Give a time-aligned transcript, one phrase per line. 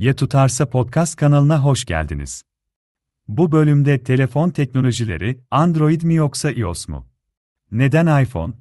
[0.00, 2.42] Ya Tutarsa Podcast kanalına hoş geldiniz.
[3.28, 7.06] Bu bölümde telefon teknolojileri, Android mi yoksa iOS mu?
[7.72, 8.52] Neden iPhone?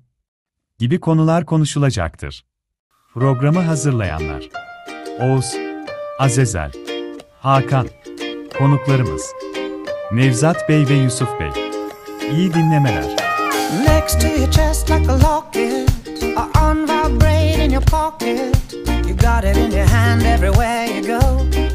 [0.77, 2.45] Gibi konular konuşulacaktır.
[3.13, 4.49] Programı hazırlayanlar
[5.19, 5.55] Oğuz,
[6.19, 6.71] Azezel,
[7.39, 7.87] Hakan,
[8.57, 9.33] konuklarımız
[10.11, 11.51] Nevzat Bey ve Yusuf Bey.
[12.31, 13.15] İyi dinlemeler.
[13.87, 15.89] Next to your chest like a locket,
[16.69, 18.55] on vibrate in your pocket.
[19.07, 21.21] You got it in your hand everywhere you go,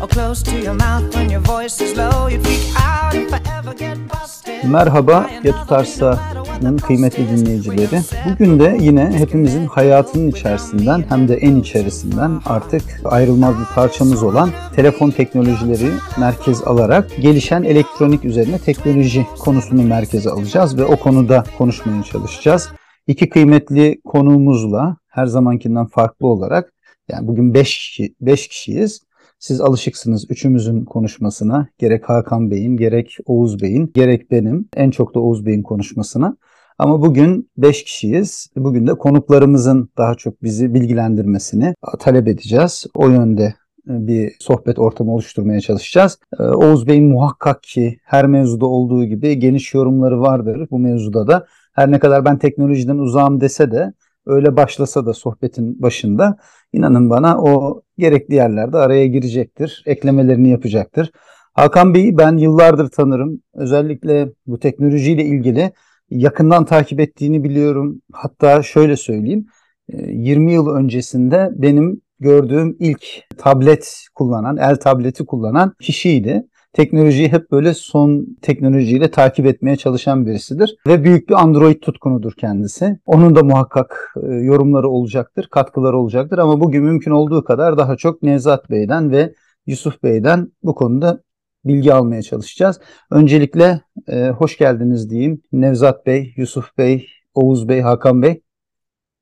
[0.01, 2.29] or close to your mouth when your voice is low.
[2.29, 4.65] You freak out if I ever get busted.
[4.65, 8.01] Merhaba ya tutarsa'nın kıymetli dinleyicileri.
[8.31, 14.51] Bugün de yine hepimizin hayatının içerisinden hem de en içerisinden artık ayrılmaz bir parçamız olan
[14.77, 22.03] telefon teknolojileri merkez alarak gelişen elektronik üzerine teknoloji konusunu merkeze alacağız ve o konuda konuşmaya
[22.03, 22.69] çalışacağız.
[23.07, 26.73] İki kıymetli konuğumuzla her zamankinden farklı olarak
[27.09, 29.01] yani bugün 5 kişi, beş kişiyiz.
[29.39, 31.69] Siz alışıksınız üçümüzün konuşmasına.
[31.79, 34.69] Gerek Hakan Bey'in, gerek Oğuz Bey'in, gerek benim.
[34.77, 36.37] En çok da Oğuz Bey'in konuşmasına.
[36.79, 38.49] Ama bugün 5 kişiyiz.
[38.57, 42.87] Bugün de konuklarımızın daha çok bizi bilgilendirmesini talep edeceğiz.
[42.95, 43.55] O yönde
[43.87, 46.19] bir sohbet ortamı oluşturmaya çalışacağız.
[46.39, 51.47] Oğuz Bey'in muhakkak ki her mevzuda olduğu gibi geniş yorumları vardır bu mevzuda da.
[51.75, 53.93] Her ne kadar ben teknolojiden uzağım dese de
[54.27, 56.37] öyle başlasa da sohbetin başında
[56.73, 59.83] inanın bana o gerekli yerlerde araya girecektir.
[59.87, 61.11] Eklemelerini yapacaktır.
[61.53, 63.41] Hakan Bey'i ben yıllardır tanırım.
[63.55, 65.73] Özellikle bu teknolojiyle ilgili
[66.11, 68.01] yakından takip ettiğini biliyorum.
[68.13, 69.47] Hatta şöyle söyleyeyim.
[69.89, 73.07] 20 yıl öncesinde benim gördüğüm ilk
[73.39, 76.45] tablet kullanan, el tableti kullanan kişiydi
[76.75, 80.77] teknolojiyi hep böyle son teknolojiyle takip etmeye çalışan birisidir.
[80.87, 82.99] Ve büyük bir Android tutkunudur kendisi.
[83.07, 86.39] Onun da muhakkak e, yorumları olacaktır, katkıları olacaktır.
[86.39, 89.35] Ama bugün mümkün olduğu kadar daha çok Nevzat Bey'den ve
[89.67, 91.23] Yusuf Bey'den bu konuda
[91.65, 92.81] bilgi almaya çalışacağız.
[93.11, 95.43] Öncelikle e, hoş geldiniz diyeyim.
[95.53, 98.43] Nevzat Bey, Yusuf Bey, Oğuz Bey, Hakan Bey.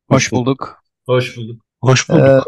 [0.08, 0.82] Hoş bulduk.
[1.06, 1.62] Hoş bulduk.
[1.80, 2.22] Hoş bulduk.
[2.22, 2.40] Ee,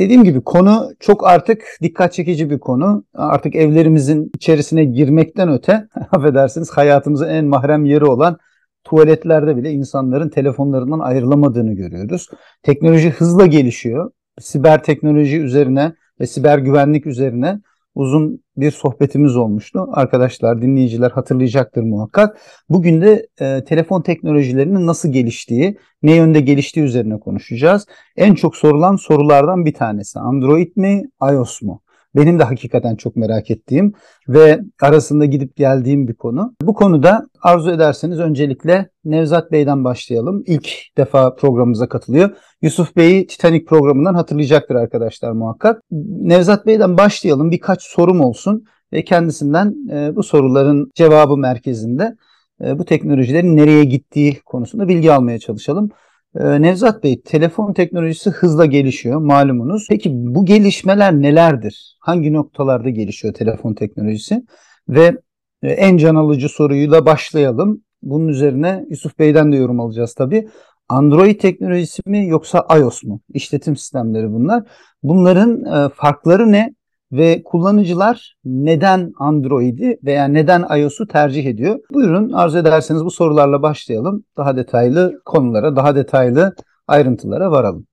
[0.00, 3.04] Dediğim gibi konu çok artık dikkat çekici bir konu.
[3.14, 8.38] Artık evlerimizin içerisine girmekten öte, affedersiniz hayatımızın en mahrem yeri olan
[8.84, 12.28] tuvaletlerde bile insanların telefonlarından ayrılamadığını görüyoruz.
[12.62, 14.10] Teknoloji hızla gelişiyor.
[14.40, 17.60] Siber teknoloji üzerine ve siber güvenlik üzerine
[17.94, 19.88] uzun bir sohbetimiz olmuştu.
[19.92, 22.40] Arkadaşlar, dinleyiciler hatırlayacaktır muhakkak.
[22.68, 27.86] Bugün de e, telefon teknolojilerinin nasıl geliştiği, ne yönde geliştiği üzerine konuşacağız.
[28.16, 30.18] En çok sorulan sorulardan bir tanesi.
[30.18, 31.02] Android mi,
[31.32, 31.82] iOS mu?
[32.16, 33.92] Benim de hakikaten çok merak ettiğim
[34.28, 36.54] ve arasında gidip geldiğim bir konu.
[36.62, 40.42] Bu konuda arzu ederseniz öncelikle Nevzat Bey'den başlayalım.
[40.46, 42.30] İlk defa programımıza katılıyor.
[42.62, 45.82] Yusuf Bey'i Titanic programından hatırlayacaktır arkadaşlar muhakkak.
[46.20, 47.50] Nevzat Bey'den başlayalım.
[47.50, 52.16] Birkaç sorum olsun ve kendisinden e, bu soruların cevabı merkezinde
[52.64, 55.90] e, bu teknolojilerin nereye gittiği konusunda bilgi almaya çalışalım.
[56.36, 59.86] Ee, Nevzat Bey, telefon teknolojisi hızla gelişiyor malumunuz.
[59.88, 61.96] Peki bu gelişmeler nelerdir?
[62.00, 64.42] Hangi noktalarda gelişiyor telefon teknolojisi?
[64.88, 65.16] Ve
[65.62, 67.82] e, en can alıcı soruyla başlayalım.
[68.02, 70.48] Bunun üzerine Yusuf Bey'den de yorum alacağız tabii.
[70.88, 73.20] Android teknolojisi mi yoksa iOS mu?
[73.34, 74.62] İşletim sistemleri bunlar.
[75.02, 76.74] Bunların e, farkları ne?
[77.12, 81.78] Ve kullanıcılar neden Android'i veya neden iOS'u tercih ediyor?
[81.92, 84.24] Buyurun arzu ederseniz bu sorularla başlayalım.
[84.36, 86.54] Daha detaylı konulara, daha detaylı
[86.86, 87.86] ayrıntılara varalım.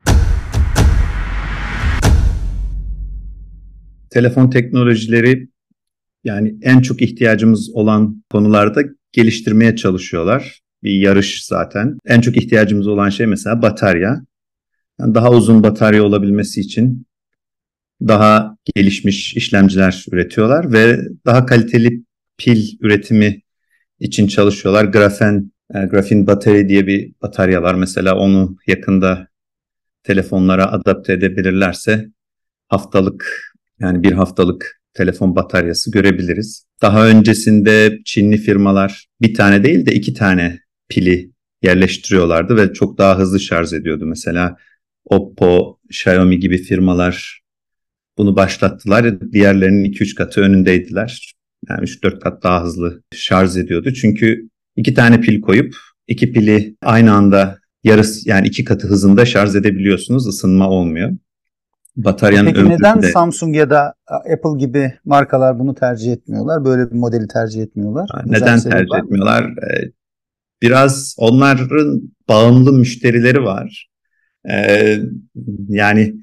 [4.10, 5.48] Telefon teknolojileri
[6.24, 10.62] yani en çok ihtiyacımız olan konularda geliştirmeye çalışıyorlar.
[10.84, 11.98] Bir yarış zaten.
[12.06, 14.22] En çok ihtiyacımız olan şey mesela batarya.
[15.00, 17.06] Yani daha uzun batarya olabilmesi için
[18.02, 22.04] daha gelişmiş işlemciler üretiyorlar ve daha kaliteli
[22.38, 23.42] pil üretimi
[24.00, 24.86] için çalışıyorlar.
[24.86, 27.76] Grafen, e, grafin batarya diye bir batarya var.
[27.76, 29.28] Mesela onu yakında
[30.04, 32.10] telefonlara adapte edebilirlerse
[32.68, 36.66] haftalık yani bir haftalık telefon bataryası görebiliriz.
[36.82, 40.60] Daha öncesinde Çinli firmalar bir tane değil de iki tane
[40.90, 41.32] pili
[41.62, 44.06] yerleştiriyorlardı ve çok daha hızlı şarj ediyordu.
[44.06, 44.58] Mesela
[45.06, 47.42] Oppo, Xiaomi gibi firmalar
[48.18, 49.32] bunu başlattılar.
[49.32, 51.34] Diğerlerinin 2-3 katı önündeydiler.
[51.70, 53.94] Yani 3-4 kat daha hızlı şarj ediyordu.
[53.94, 55.76] Çünkü iki tane pil koyup
[56.08, 60.28] iki pili aynı anda yarısı yani iki katı hızında şarj edebiliyorsunuz.
[60.28, 61.12] Isınma olmuyor.
[61.96, 63.12] Bataryanın Peki neden de...
[63.12, 66.66] Samsung ya da Apple gibi markalar bunu tercih etmiyorlar?
[66.66, 68.10] Böyle bir modeli tercih etmiyorlar.
[68.26, 69.44] neden tercih etmiyorlar?
[69.44, 69.92] Ee,
[70.62, 73.90] biraz onların bağımlı müşterileri var.
[74.50, 75.00] Ee,
[75.68, 76.16] yani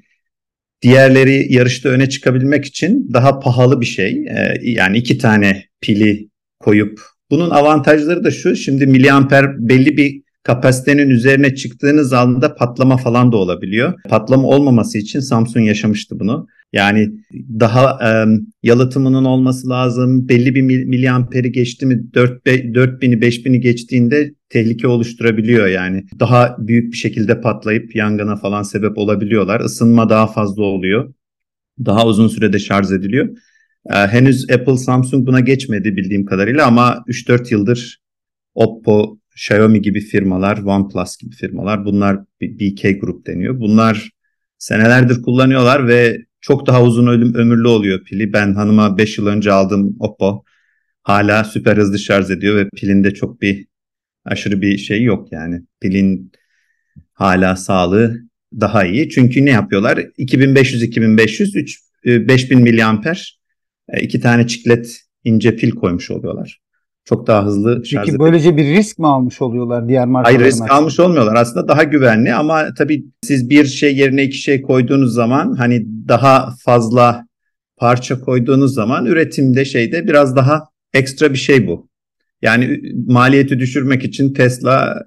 [0.85, 4.25] diğerleri yarışta öne çıkabilmek için daha pahalı bir şey.
[4.27, 6.29] Ee, yani iki tane pili
[6.59, 6.99] koyup
[7.31, 8.55] bunun avantajları da şu.
[8.55, 13.93] Şimdi miliamper belli bir kapasitenin üzerine çıktığınız anda patlama falan da olabiliyor.
[14.09, 16.47] Patlama olmaması için Samsung yaşamıştı bunu.
[16.75, 17.11] Yani
[17.59, 18.25] daha e,
[18.63, 20.29] yalıtımının olması lazım.
[20.29, 26.05] Belli bir miliamperi geçti mi 4, 4000'i 5000'i geçtiğinde tehlike oluşturabiliyor yani.
[26.19, 29.61] Daha büyük bir şekilde patlayıp yangına falan sebep olabiliyorlar.
[29.61, 31.13] Isınma daha fazla oluyor.
[31.85, 33.37] Daha uzun sürede şarj ediliyor.
[33.89, 37.99] Ee, henüz Apple, Samsung buna geçmedi bildiğim kadarıyla ama 3-4 yıldır
[38.55, 43.59] Oppo, Xiaomi gibi firmalar, OnePlus gibi firmalar bunlar BK Group deniyor.
[43.59, 44.09] Bunlar
[44.57, 48.33] senelerdir kullanıyorlar ve çok daha uzun ömürlü oluyor pili.
[48.33, 50.43] Ben hanıma 5 yıl önce aldığım Oppo
[51.03, 53.67] hala süper hızlı şarj ediyor ve pilinde çok bir
[54.25, 55.61] aşırı bir şey yok yani.
[55.81, 56.31] Pilin
[57.13, 58.21] hala sağlığı
[58.53, 59.09] daha iyi.
[59.09, 59.97] Çünkü ne yapıyorlar?
[59.97, 63.39] 2500-2500, 3, 5000 miliamper
[64.01, 66.61] iki tane çiklet ince pil koymuş oluyorlar.
[67.05, 70.41] Çok daha hızlı şarj Peki böylece bir risk mi almış oluyorlar diğer markalarına?
[70.41, 71.35] Hayır risk almış olmuyorlar.
[71.35, 76.55] Aslında daha güvenli ama tabii siz bir şey yerine iki şey koyduğunuz zaman hani daha
[76.59, 77.27] fazla
[77.77, 80.63] parça koyduğunuz zaman üretimde şeyde biraz daha
[80.93, 81.89] ekstra bir şey bu.
[82.41, 85.03] Yani maliyeti düşürmek için Tesla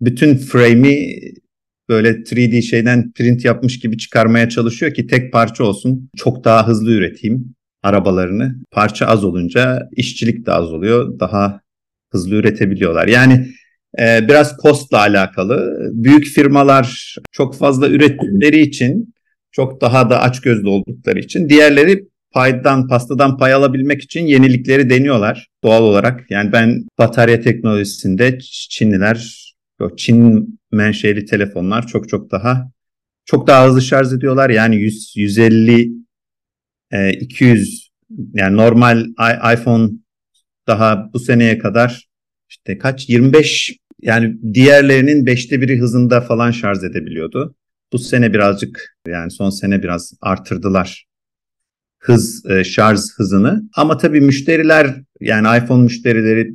[0.00, 1.20] bütün frame'i
[1.88, 6.10] böyle 3D şeyden print yapmış gibi çıkarmaya çalışıyor ki tek parça olsun.
[6.16, 8.54] Çok daha hızlı üreteyim arabalarını.
[8.70, 11.20] Parça az olunca işçilik de az oluyor.
[11.20, 11.60] Daha
[12.12, 13.08] hızlı üretebiliyorlar.
[13.08, 13.46] Yani
[13.98, 15.88] e, biraz costla alakalı.
[15.92, 19.14] Büyük firmalar çok fazla ürettikleri için
[19.52, 25.82] çok daha da açgözlü oldukları için diğerleri paydan pastadan pay alabilmek için yenilikleri deniyorlar doğal
[25.82, 26.30] olarak.
[26.30, 28.38] Yani ben batarya teknolojisinde
[28.70, 29.50] Çinliler
[29.96, 32.70] Çin menşeli telefonlar çok çok daha
[33.24, 34.50] çok daha hızlı şarj ediyorlar.
[34.50, 35.90] Yani 100 150
[36.92, 37.90] e, 200
[38.34, 39.06] yani normal
[39.54, 39.90] iPhone
[40.66, 42.08] daha bu seneye kadar
[42.48, 47.54] işte kaç 25 yani diğerlerinin beşte biri hızında falan şarj edebiliyordu.
[47.92, 51.06] Bu sene birazcık yani son sene biraz artırdılar
[51.98, 53.62] hız e, şarj hızını.
[53.76, 56.54] Ama tabii müşteriler yani iPhone müşterileri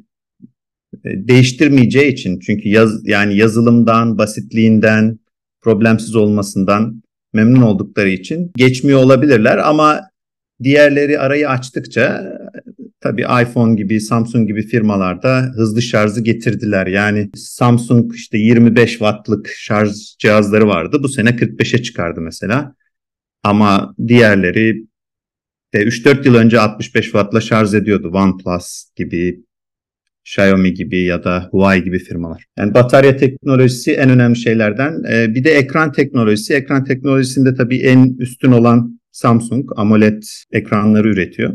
[1.05, 5.19] e, değiştirmeyeceği için çünkü yaz yani yazılımdan, basitliğinden,
[5.61, 7.03] problemsiz olmasından
[7.33, 10.01] memnun oldukları için geçmiyor olabilirler ama
[10.63, 12.37] diğerleri arayı açtıkça
[12.99, 16.87] tabii iPhone gibi, Samsung gibi firmalarda hızlı şarjı getirdiler.
[16.87, 21.03] Yani Samsung işte 25 wattlık şarj cihazları vardı.
[21.03, 22.75] Bu sene 45'e çıkardı mesela.
[23.43, 24.85] Ama diğerleri
[25.73, 28.11] 3-4 yıl önce 65 wattla şarj ediyordu.
[28.13, 29.39] OnePlus gibi,
[30.25, 32.45] Xiaomi gibi ya da Huawei gibi firmalar.
[32.57, 35.03] Yani batarya teknolojisi en önemli şeylerden.
[35.11, 36.53] Ee, bir de ekran teknolojisi.
[36.53, 41.53] Ekran teknolojisinde tabii en üstün olan Samsung AMOLED ekranları üretiyor.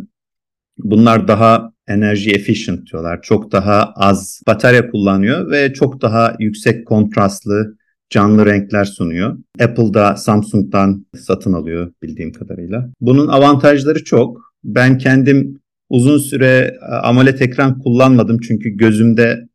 [0.78, 3.22] Bunlar daha enerji efficient diyorlar.
[3.22, 7.76] Çok daha az batarya kullanıyor ve çok daha yüksek kontrastlı
[8.10, 9.38] canlı renkler sunuyor.
[9.60, 12.90] Apple da Samsung'dan satın alıyor bildiğim kadarıyla.
[13.00, 14.54] Bunun avantajları çok.
[14.64, 19.48] Ben kendim uzun süre e, AMOLED ekran kullanmadım çünkü gözümde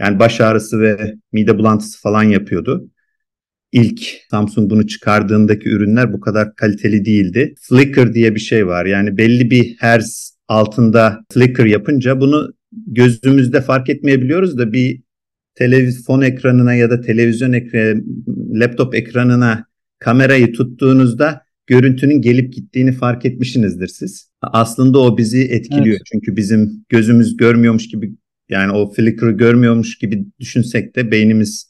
[0.00, 2.90] yani baş ağrısı ve mide bulantısı falan yapıyordu.
[3.72, 4.00] İlk
[4.30, 7.54] Samsung bunu çıkardığındaki ürünler bu kadar kaliteli değildi.
[7.60, 8.86] Flicker diye bir şey var.
[8.86, 12.52] Yani belli bir hertz altında flicker yapınca bunu
[12.86, 15.02] gözümüzde fark etmeyebiliyoruz da bir
[15.54, 18.02] telefon ekranına ya da televizyon ekranı,
[18.52, 19.64] laptop ekranına
[19.98, 24.30] kamerayı tuttuğunuzda görüntünün gelip gittiğini fark etmişsinizdir siz.
[24.42, 25.96] Aslında o bizi etkiliyor.
[25.96, 26.02] Evet.
[26.12, 28.12] Çünkü bizim gözümüz görmüyormuş gibi
[28.48, 31.69] yani o flicker'ı görmüyormuş gibi düşünsek de beynimiz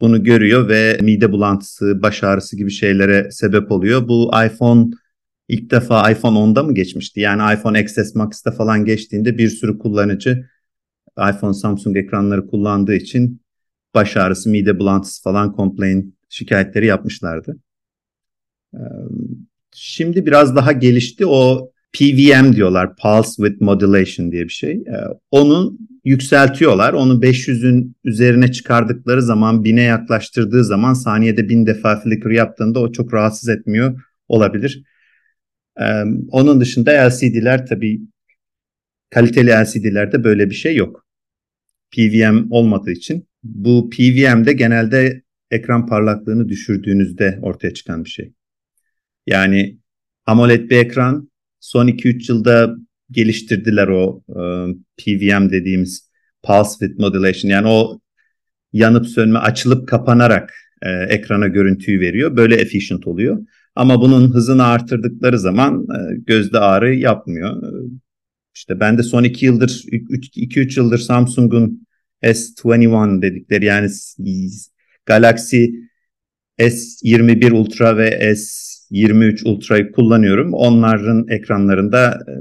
[0.00, 4.08] bunu görüyor ve mide bulantısı, baş ağrısı gibi şeylere sebep oluyor.
[4.08, 4.90] Bu iPhone
[5.48, 7.20] ilk defa iPhone 10'da mı geçmişti?
[7.20, 10.46] Yani iPhone XS Max'te falan geçtiğinde bir sürü kullanıcı
[11.18, 13.40] iPhone, Samsung ekranları kullandığı için
[13.94, 17.56] baş ağrısı, mide bulantısı falan complain şikayetleri yapmışlardı.
[19.74, 21.26] Şimdi biraz daha gelişti.
[21.26, 24.84] O PVM diyorlar, Pulse with Modulation diye bir şey.
[25.30, 26.92] Onu yükseltiyorlar.
[26.92, 33.14] Onu 500'ün üzerine çıkardıkları zaman, 1000'e yaklaştırdığı zaman saniyede 1000 defa flicker yaptığında o çok
[33.14, 34.84] rahatsız etmiyor olabilir.
[36.28, 38.00] Onun dışında LCD'ler tabii
[39.10, 41.06] kaliteli LCD'lerde böyle bir şey yok.
[41.96, 48.32] PVM olmadığı için bu PVM'de genelde ekran parlaklığını düşürdüğünüzde ortaya çıkan bir şey.
[49.26, 49.78] Yani
[50.26, 51.30] AMOLED bir ekran
[51.66, 52.76] son 2-3 yılda
[53.10, 54.40] geliştirdiler o e,
[54.96, 56.10] PVM dediğimiz
[56.42, 57.50] Pulse Width Modulation.
[57.50, 58.00] Yani o
[58.72, 62.36] yanıp sönme açılıp kapanarak e, ekrana görüntüyü veriyor.
[62.36, 63.38] Böyle efficient oluyor.
[63.74, 67.62] Ama bunun hızını artırdıkları zaman e, gözde ağrı yapmıyor.
[68.54, 71.86] İşte ben de son 2 yıldır 2-3 yıldır Samsung'un
[72.22, 73.88] S21 dedikleri yani
[75.06, 75.64] Galaxy
[76.58, 78.34] S21 Ultra ve
[78.92, 80.52] S23 Ultra'yı kullanıyorum.
[80.54, 82.32] Onların ekranlarında e,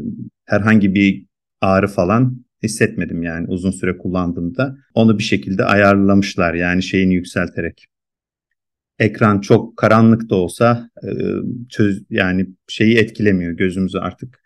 [0.45, 1.25] herhangi bir
[1.61, 4.77] ağrı falan hissetmedim yani uzun süre kullandığımda.
[4.93, 7.85] Onu bir şekilde ayarlamışlar yani şeyini yükselterek.
[8.99, 11.09] Ekran çok karanlık da olsa e,
[11.69, 14.45] çöz yani şeyi etkilemiyor gözümüzü artık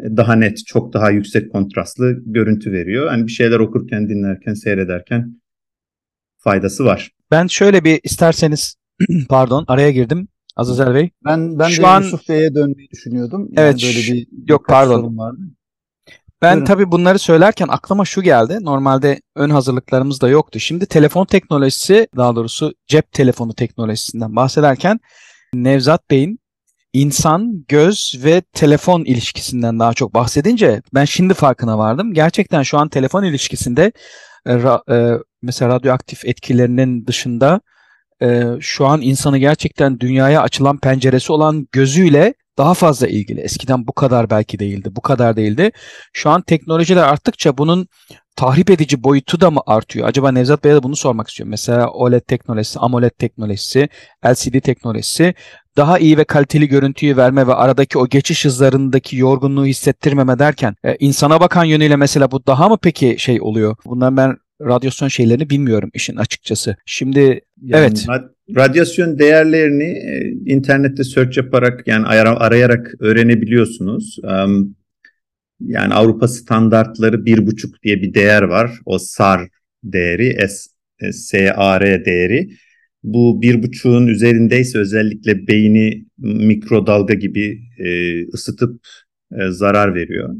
[0.00, 3.08] daha net, çok daha yüksek kontrastlı görüntü veriyor.
[3.08, 5.40] Hani bir şeyler okurken, dinlerken, seyrederken
[6.38, 7.10] faydası var.
[7.30, 8.76] Ben şöyle bir isterseniz
[9.28, 11.10] pardon araya girdim Azazel Bey.
[11.24, 12.02] Ben ben Şu de an...
[12.02, 13.40] Yusuf Bey'e dönmeyi düşünüyordum.
[13.40, 13.82] Yani evet.
[13.82, 15.18] Böyle bir yok pardon.
[15.18, 15.38] Vardı.
[16.42, 16.66] Ben Buyurun.
[16.66, 18.58] tabii bunları söylerken aklıma şu geldi.
[18.60, 20.60] Normalde ön hazırlıklarımız da yoktu.
[20.60, 25.00] Şimdi telefon teknolojisi daha doğrusu cep telefonu teknolojisinden bahsederken
[25.54, 26.38] Nevzat Bey'in
[26.92, 32.14] insan, göz ve telefon ilişkisinden daha çok bahsedince ben şimdi farkına vardım.
[32.14, 33.92] Gerçekten şu an telefon ilişkisinde
[34.46, 34.52] e,
[34.90, 37.60] e, mesela radyoaktif etkilerinin dışında
[38.22, 43.40] e, şu an insanı gerçekten dünyaya açılan penceresi olan gözüyle daha fazla ilgili.
[43.40, 45.70] Eskiden bu kadar belki değildi, bu kadar değildi.
[46.12, 47.88] Şu an teknolojiler arttıkça bunun
[48.36, 50.08] tahrip edici boyutu da mı artıyor?
[50.08, 51.50] Acaba Nevzat Bey'e de bunu sormak istiyorum.
[51.50, 53.88] Mesela OLED teknolojisi, AMOLED teknolojisi,
[54.26, 55.34] LCD teknolojisi
[55.76, 60.96] daha iyi ve kaliteli görüntüyü verme ve aradaki o geçiş hızlarındaki yorgunluğu hissettirmeme derken e,
[61.00, 63.76] insana bakan yönüyle mesela bu daha mı peki şey oluyor?
[63.84, 66.76] Bundan ben radyasyon şeylerini bilmiyorum işin açıkçası.
[66.86, 68.06] Şimdi yani evet.
[68.56, 74.18] Radyasyon değerlerini e, internette search yaparak yani arayarak öğrenebiliyorsunuz.
[75.60, 78.70] Yani Avrupa standartları bir buçuk diye bir değer var.
[78.84, 79.48] O SAR
[79.84, 80.48] değeri,
[81.12, 82.50] SAR değeri.
[83.02, 88.86] Bu bir buçuğun üzerindeyse özellikle beyni mikrodalga gibi e, ısıtıp
[89.32, 90.34] e, zarar veriyor.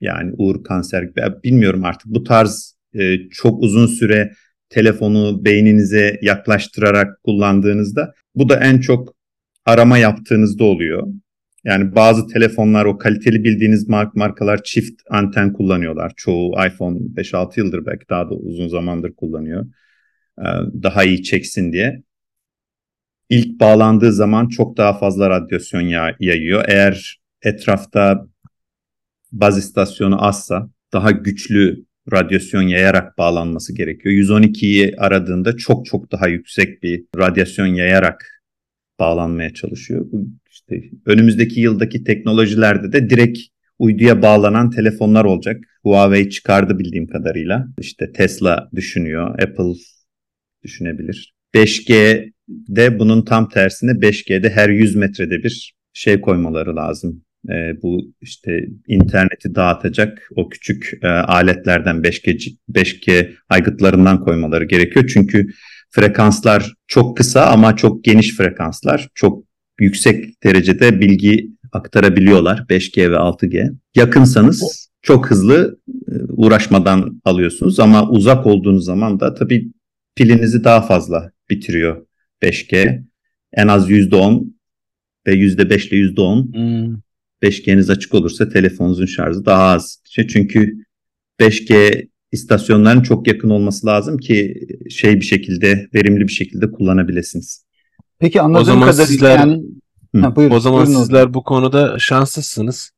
[0.00, 1.20] Yani uğur kanser gibi.
[1.44, 4.32] Bilmiyorum artık bu tarz e, çok uzun süre
[4.74, 9.14] telefonu beyninize yaklaştırarak kullandığınızda bu da en çok
[9.66, 11.06] arama yaptığınızda oluyor.
[11.64, 16.12] Yani bazı telefonlar o kaliteli bildiğiniz mark markalar çift anten kullanıyorlar.
[16.16, 19.66] Çoğu iPhone 5-6 yıldır belki daha da uzun zamandır kullanıyor.
[20.38, 20.42] Ee,
[20.82, 22.02] daha iyi çeksin diye.
[23.30, 26.64] İlk bağlandığı zaman çok daha fazla radyasyon yayıyor.
[26.68, 28.26] Eğer etrafta
[29.32, 34.14] baz istasyonu azsa daha güçlü radyasyon yayarak bağlanması gerekiyor.
[34.14, 38.42] 112'yi aradığında çok çok daha yüksek bir radyasyon yayarak
[38.98, 40.06] bağlanmaya çalışıyor.
[40.50, 43.38] İşte önümüzdeki yıldaki teknolojilerde de direkt
[43.78, 45.64] uyduya bağlanan telefonlar olacak.
[45.82, 47.66] Huawei çıkardı bildiğim kadarıyla.
[47.80, 49.80] İşte Tesla düşünüyor, Apple
[50.62, 51.34] düşünebilir.
[51.54, 57.22] 5G'de bunun tam tersine 5G'de her 100 metrede bir şey koymaları lazım.
[57.48, 65.10] E, bu işte interneti dağıtacak o küçük e, aletlerden 5G 5G aygıtlarından koymaları gerekiyor.
[65.14, 65.46] Çünkü
[65.90, 69.08] frekanslar çok kısa ama çok geniş frekanslar.
[69.14, 69.44] Çok
[69.80, 73.74] yüksek derecede bilgi aktarabiliyorlar 5G ve 6G.
[73.94, 79.72] Yakınsanız çok hızlı e, uğraşmadan alıyorsunuz ama uzak olduğunuz zaman da tabii
[80.16, 82.06] pilinizi daha fazla bitiriyor
[82.42, 83.02] 5G.
[83.52, 84.54] En az %10
[85.26, 86.54] ve %5 ile %10.
[86.54, 87.03] Hmm.
[87.44, 89.98] 5G'niz açık olursa telefonunuzun şarjı daha az.
[90.28, 90.84] Çünkü
[91.40, 97.64] 5G istasyonların çok yakın olması lazım ki şey bir şekilde verimli bir şekilde kullanabilirsiniz.
[98.18, 99.62] Peki anladığım o zaman kadarıyla sizler, yani
[100.20, 101.34] ha, buyur, o zaman sizler orada.
[101.34, 102.90] bu konuda şanslısınız.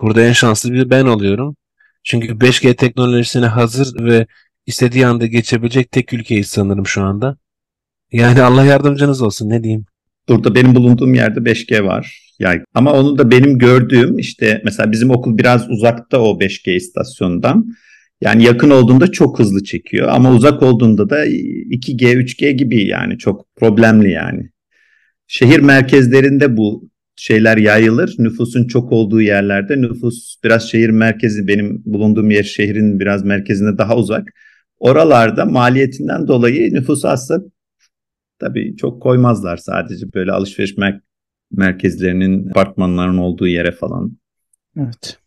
[0.00, 1.56] Burada en şanslı bir ben oluyorum.
[2.02, 4.26] Çünkü 5G teknolojisine hazır ve
[4.66, 7.36] istediği anda geçebilecek tek ülkeyiz sanırım şu anda.
[8.12, 9.86] Yani Allah yardımcınız olsun ne diyeyim.
[10.28, 12.23] Burada benim bulunduğum yerde 5G var.
[12.38, 17.66] Yani ama onu da benim gördüğüm işte mesela bizim okul biraz uzakta o 5G istasyonundan.
[18.20, 23.56] Yani yakın olduğunda çok hızlı çekiyor ama uzak olduğunda da 2G, 3G gibi yani çok
[23.56, 24.50] problemli yani.
[25.26, 28.14] Şehir merkezlerinde bu şeyler yayılır.
[28.18, 33.96] Nüfusun çok olduğu yerlerde nüfus biraz şehir merkezi benim bulunduğum yer şehrin biraz merkezine daha
[33.96, 34.28] uzak.
[34.78, 37.40] Oralarda maliyetinden dolayı nüfus azsa
[38.38, 40.76] tabii çok koymazlar sadece böyle alışveriş
[41.56, 44.12] merkezlerinin apartmanların olduğu yere falan.
[44.78, 45.18] Evet.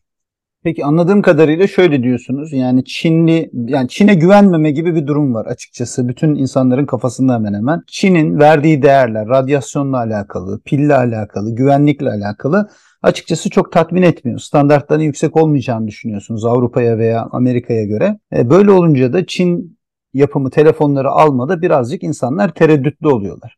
[0.63, 2.53] Peki anladığım kadarıyla şöyle diyorsunuz.
[2.53, 7.81] Yani Çinli yani Çin'e güvenmeme gibi bir durum var açıkçası bütün insanların kafasında hemen hemen.
[7.87, 12.69] Çin'in verdiği değerler radyasyonla alakalı, pille alakalı, güvenlikle alakalı
[13.01, 14.39] açıkçası çok tatmin etmiyor.
[14.39, 18.19] Standartların yüksek olmayacağını düşünüyorsunuz Avrupa'ya veya Amerika'ya göre.
[18.35, 19.77] E, böyle olunca da Çin
[20.13, 23.57] yapımı telefonları almada birazcık insanlar tereddütlü oluyorlar.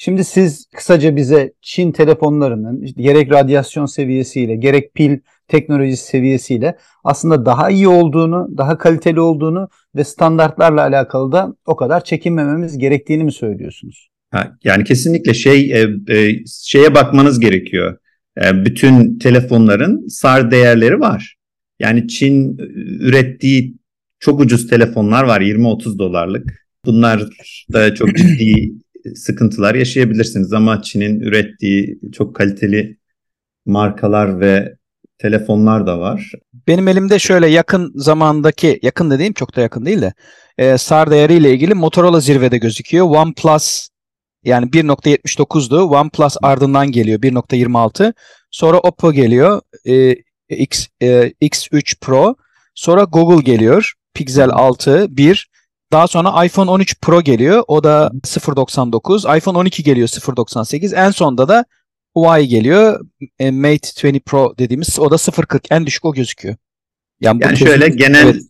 [0.00, 7.46] Şimdi siz kısaca bize Çin telefonlarının işte gerek radyasyon seviyesiyle gerek pil teknolojisi seviyesiyle aslında
[7.46, 13.32] daha iyi olduğunu, daha kaliteli olduğunu ve standartlarla alakalı da o kadar çekinmememiz gerektiğini mi
[13.32, 14.08] söylüyorsunuz?
[14.30, 17.98] Ha, yani kesinlikle şey e, e, şeye bakmanız gerekiyor.
[18.44, 21.36] E, bütün telefonların SAR değerleri var.
[21.80, 22.58] Yani Çin
[23.00, 23.74] ürettiği
[24.20, 26.68] çok ucuz telefonlar var 20-30 dolarlık.
[26.84, 27.22] Bunlar
[27.72, 28.72] da çok ciddi
[29.14, 32.98] sıkıntılar yaşayabilirsiniz ama Çin'in ürettiği çok kaliteli
[33.66, 34.76] markalar ve
[35.18, 36.32] telefonlar da var.
[36.66, 40.12] Benim elimde şöyle yakın zamandaki, yakın dediğim çok da yakın değil de
[40.58, 43.06] e, SAR değeriyle ilgili Motorola zirvede gözüküyor.
[43.06, 43.88] OnePlus
[44.44, 45.82] yani 1.79'du.
[45.82, 48.12] OnePlus ardından geliyor 1.26.
[48.50, 50.16] Sonra Oppo geliyor e,
[50.48, 52.36] X, e, X3 Pro.
[52.74, 53.92] Sonra Google geliyor.
[54.14, 55.47] Pixel 6 1.
[55.92, 57.64] Daha sonra iPhone 13 Pro geliyor.
[57.68, 59.38] O da 0.99.
[59.38, 60.96] iPhone 12 geliyor 0.98.
[60.96, 61.64] En sonda da
[62.14, 63.00] Huawei geliyor.
[63.38, 65.60] E, Mate 20 Pro dediğimiz o da 0.40.
[65.70, 66.56] En düşük o gözüküyor.
[67.20, 68.42] Yani, yani şöyle genel evet.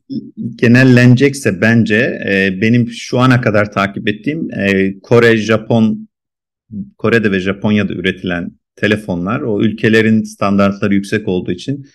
[0.57, 6.09] genellenecekse bence e, benim şu ana kadar takip ettiğim e, Kore, Japon,
[6.99, 11.87] Kore'de ve Japonya'da üretilen telefonlar o ülkelerin standartları yüksek olduğu için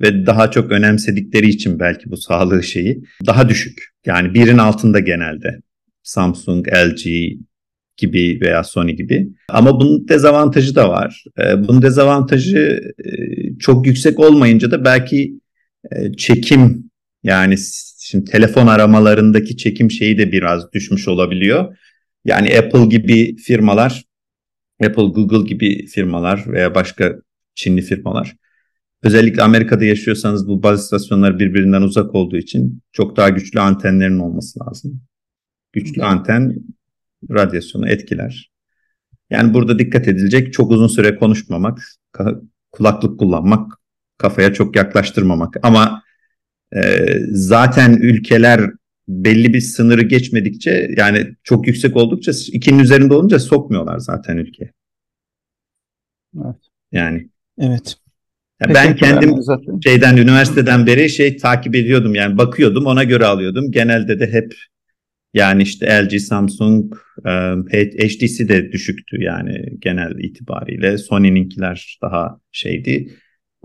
[0.00, 3.78] ve daha çok önemsedikleri için belki bu sağlığı şeyi daha düşük.
[4.06, 5.60] Yani birin altında genelde.
[6.02, 7.06] Samsung, LG
[7.96, 9.28] gibi veya Sony gibi.
[9.48, 11.24] Ama bunun dezavantajı da var.
[11.38, 13.10] E, bunun dezavantajı e,
[13.58, 15.40] çok yüksek olmayınca da belki
[15.92, 16.90] e, çekim
[17.22, 17.56] yani
[18.00, 21.76] şimdi telefon aramalarındaki çekim şeyi de biraz düşmüş olabiliyor.
[22.24, 24.04] Yani Apple gibi firmalar,
[24.84, 27.14] Apple, Google gibi firmalar veya başka
[27.54, 28.36] Çinli firmalar
[29.06, 34.60] özellikle Amerika'da yaşıyorsanız bu baz istasyonları birbirinden uzak olduğu için çok daha güçlü antenlerin olması
[34.60, 35.00] lazım.
[35.72, 36.56] Güçlü anten
[37.30, 38.50] radyasyonu etkiler.
[39.30, 41.82] Yani burada dikkat edilecek çok uzun süre konuşmamak,
[42.72, 43.72] kulaklık kullanmak,
[44.18, 45.56] kafaya çok yaklaştırmamak.
[45.62, 46.02] Ama
[46.76, 48.70] e, zaten ülkeler
[49.08, 54.72] belli bir sınırı geçmedikçe yani çok yüksek oldukça ikinin üzerinde olunca sokmuyorlar zaten ülkeye.
[56.44, 56.56] Evet.
[56.92, 57.28] Yani.
[57.58, 57.96] Evet.
[58.60, 59.34] Ya ben kendim
[59.84, 63.70] şeyden üniversiteden beri şey takip ediyordum yani bakıyordum ona göre alıyordum.
[63.70, 64.54] Genelde de hep
[65.34, 66.94] yani işte LG, Samsung,
[67.98, 70.98] HTC de düşüktü yani genel itibariyle.
[70.98, 73.12] Sony'ninkiler daha şeydi.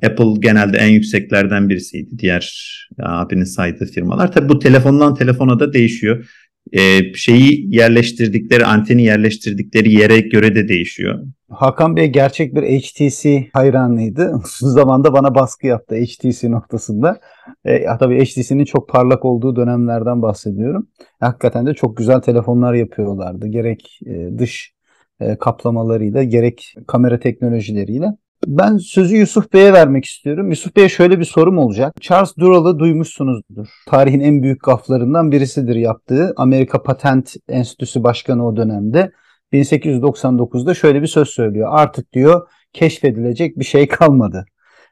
[0.04, 2.68] Apple genelde en yükseklerden birisiydi diğer
[3.00, 4.32] abinin saydığı firmalar.
[4.32, 6.30] Tabii bu telefondan telefona da değişiyor.
[6.74, 11.20] Ee, şeyi yerleştirdikleri, anteni yerleştirdikleri yere göre de değişiyor.
[11.50, 14.34] Hakan Bey gerçek bir HTC hayranlıydı.
[14.44, 17.20] Uzun zamanda bana baskı yaptı HTC noktasında.
[17.66, 20.88] E, tabii HTC'nin çok parlak olduğu dönemlerden bahsediyorum.
[21.20, 23.48] Hakikaten de çok güzel telefonlar yapıyorlardı.
[23.48, 24.74] Gerek e, dış
[25.20, 28.08] e, kaplamalarıyla gerek kamera teknolojileriyle.
[28.48, 30.50] Ben sözü Yusuf Bey'e vermek istiyorum.
[30.50, 32.02] Yusuf Bey'e şöyle bir sorum olacak.
[32.02, 33.68] Charles Durrell'ı duymuşsunuzdur.
[33.88, 36.34] Tarihin en büyük gaflarından birisidir yaptığı.
[36.38, 39.12] Amerika Patent Enstitüsü Başkanı o dönemde.
[39.54, 41.70] 1899'da şöyle bir söz söylüyor.
[41.72, 44.46] Artık diyor keşfedilecek bir şey kalmadı.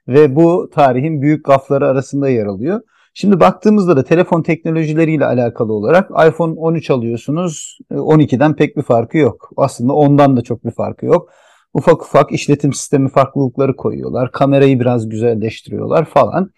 [0.08, 2.82] Ve bu tarihin büyük gafları arasında yer alıyor.
[3.14, 7.78] Şimdi baktığımızda da telefon teknolojileriyle alakalı olarak iPhone 13 alıyorsunuz.
[7.92, 9.50] 12'den pek bir farkı yok.
[9.58, 11.30] Aslında ondan da çok bir farkı yok
[11.74, 14.32] ufak ufak işletim sistemi farklılıkları koyuyorlar.
[14.32, 16.52] Kamerayı biraz güzelleştiriyorlar falan.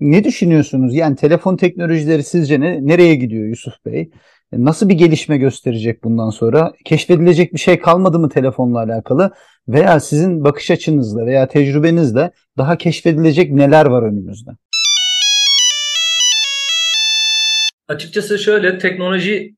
[0.00, 0.94] Ne düşünüyorsunuz?
[0.94, 4.10] Yani telefon teknolojileri sizce ne, nereye gidiyor Yusuf Bey?
[4.52, 6.72] Nasıl bir gelişme gösterecek bundan sonra?
[6.84, 9.30] Keşfedilecek bir şey kalmadı mı telefonla alakalı?
[9.68, 14.50] Veya sizin bakış açınızla veya tecrübenizle daha keşfedilecek neler var önümüzde?
[17.88, 19.54] Açıkçası şöyle teknoloji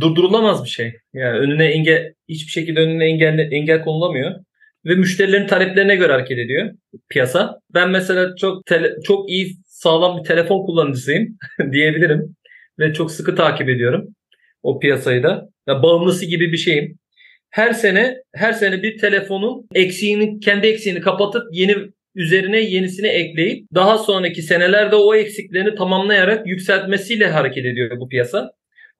[0.00, 0.92] durdurulamaz bir şey.
[1.14, 4.34] Yani önüne engel hiçbir şekilde önüne engel engel konulamıyor
[4.86, 6.70] ve müşterilerin taleplerine göre hareket ediyor
[7.08, 7.58] piyasa.
[7.74, 11.38] Ben mesela çok tele, çok iyi sağlam bir telefon kullanıcısıyım
[11.72, 12.36] diyebilirim
[12.78, 14.08] ve çok sıkı takip ediyorum
[14.62, 15.48] o piyasayı da.
[15.66, 16.98] Ya bağımlısı gibi bir şeyim.
[17.50, 21.76] Her sene her sene bir telefonun eksiğini kendi eksiğini kapatıp yeni
[22.14, 28.50] üzerine yenisini ekleyip daha sonraki senelerde o eksiklerini tamamlayarak yükseltmesiyle hareket ediyor bu piyasa.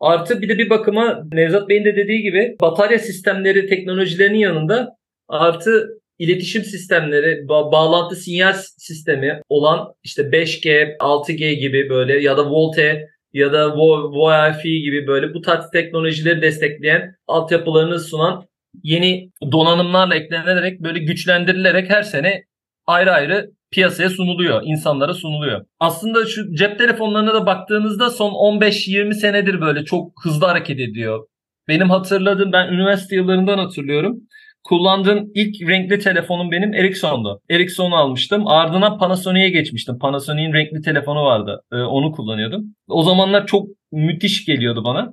[0.01, 4.89] Artı bir de bir bakıma Nevzat Bey'in de dediği gibi batarya sistemleri teknolojilerinin yanında
[5.29, 12.51] artı iletişim sistemleri, ba- bağlantı sinyal sistemi olan işte 5G, 6G gibi böyle ya da
[12.51, 18.49] VoLTE ya da Wi-Fi gibi böyle bu tarz teknolojileri destekleyen altyapılarını sunan
[18.83, 22.45] yeni donanımlarla eklenerek böyle güçlendirilerek her sene
[22.87, 25.65] ayrı ayrı piyasaya sunuluyor, insanlara sunuluyor.
[25.81, 31.27] Aslında şu cep telefonlarına da baktığınızda son 15-20 senedir böyle çok hızlı hareket ediyor
[31.69, 34.17] Benim hatırladığım ben üniversite yıllarından hatırlıyorum.
[34.65, 37.41] Kullandığım ilk renkli telefonum benim Ericsson'du.
[37.51, 38.47] Ericsson'u almıştım.
[38.47, 39.99] Ardından Panasonic'e geçmiştim.
[39.99, 41.61] Panasonic'in renkli telefonu vardı.
[41.73, 42.65] Ee, onu kullanıyordum.
[42.89, 45.13] O zamanlar çok müthiş geliyordu bana.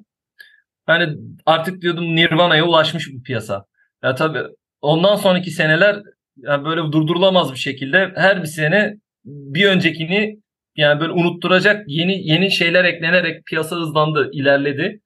[0.89, 3.65] Yani artık diyordum Nirvana'ya ulaşmış bu piyasa.
[4.04, 4.39] Ya tabii
[4.82, 5.96] ondan sonraki seneler
[6.38, 8.93] yani böyle durdurulamaz bir şekilde her bir sene
[9.26, 10.36] bir öncekini
[10.76, 15.00] yani böyle unutturacak yeni yeni şeyler eklenerek piyasa hızlandı, ilerledi.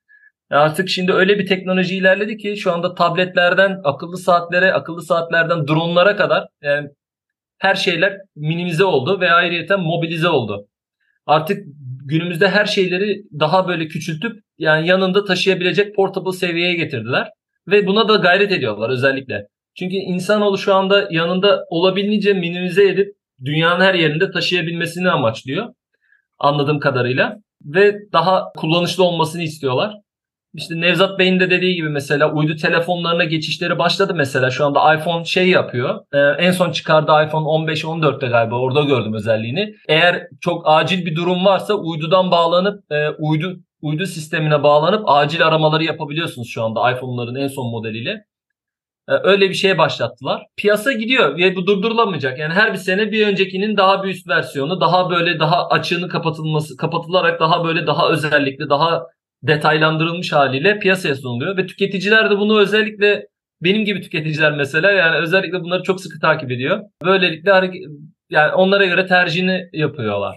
[0.50, 6.15] Artık şimdi öyle bir teknoloji ilerledi ki şu anda tabletlerden akıllı saatlere, akıllı saatlerden dronlara
[6.15, 6.89] kadar yani
[7.58, 10.68] her şeyler minimize oldu ve ayrıyeten mobilize oldu.
[11.26, 11.63] Artık
[12.06, 17.30] günümüzde her şeyleri daha böyle küçültüp yani yanında taşıyabilecek portable seviyeye getirdiler
[17.68, 19.48] ve buna da gayret ediyorlar özellikle.
[19.80, 23.15] Çünkü insanoğlu şu anda yanında olabildiğince minimize edip
[23.46, 25.68] dünyanın her yerinde taşıyabilmesini amaçlıyor
[26.39, 29.94] anladığım kadarıyla ve daha kullanışlı olmasını istiyorlar.
[30.54, 34.50] İşte Nevzat Bey'in de dediği gibi mesela uydu telefonlarına geçişleri başladı mesela.
[34.50, 36.00] Şu anda iPhone şey yapıyor.
[36.13, 39.74] Ee, en son çıkardığı iPhone 15-14'te galiba orada gördüm özelliğini.
[39.88, 45.84] Eğer çok acil bir durum varsa uydudan bağlanıp e, uydu uydu sistemine bağlanıp acil aramaları
[45.84, 48.29] yapabiliyorsunuz şu anda iPhone'ların en son modeliyle.
[49.10, 50.45] Ee, öyle bir şeye başlattılar.
[50.58, 52.39] Piyasa gidiyor ve bu durdurulamayacak.
[52.39, 56.78] Yani her bir sene bir öncekinin daha bir üst versiyonu, daha böyle daha açığını kapatılması,
[56.78, 59.04] kapatılarak daha böyle daha özellikli, daha
[59.43, 63.28] detaylandırılmış haliyle piyasaya sunuluyor ve tüketiciler de bunu özellikle
[63.62, 66.80] benim gibi tüketiciler mesela yani özellikle bunları çok sıkı takip ediyor.
[67.06, 67.52] Böylelikle
[68.30, 70.36] yani onlara göre tercihini yapıyorlar.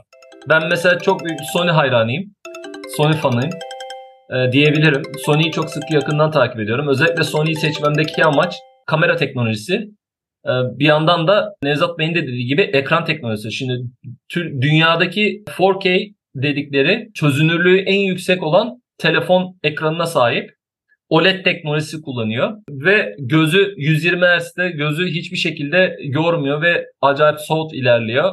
[0.48, 2.34] Ben mesela çok büyük Sony hayranıyım.
[2.96, 3.50] Sony fanıyım
[4.30, 5.02] e, diyebilirim.
[5.24, 6.88] Sony'yi çok sık yakından takip ediyorum.
[6.88, 8.54] Özellikle Sony'yi seçmemdeki amaç
[8.86, 9.74] kamera teknolojisi.
[10.46, 13.52] E, bir yandan da Nevzat Bey'in de dediği gibi ekran teknolojisi.
[13.52, 13.80] Şimdi
[14.28, 20.50] tür, dünyadaki 4K dedikleri çözünürlüğü en yüksek olan telefon ekranına sahip.
[21.08, 28.32] OLED teknolojisi kullanıyor ve gözü 120 Hz'de gözü hiçbir şekilde yormuyor ve acayip soğut ilerliyor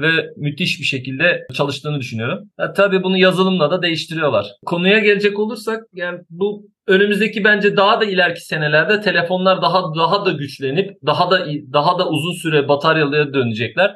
[0.00, 2.50] ve müthiş bir şekilde çalıştığını düşünüyorum.
[2.58, 4.46] Ya, tabii bunu yazılımla da değiştiriyorlar.
[4.66, 10.30] Konuya gelecek olursak yani bu önümüzdeki bence daha da ileriki senelerde telefonlar daha daha da
[10.30, 13.94] güçlenip daha da daha da uzun süre bataryalıya dönecekler.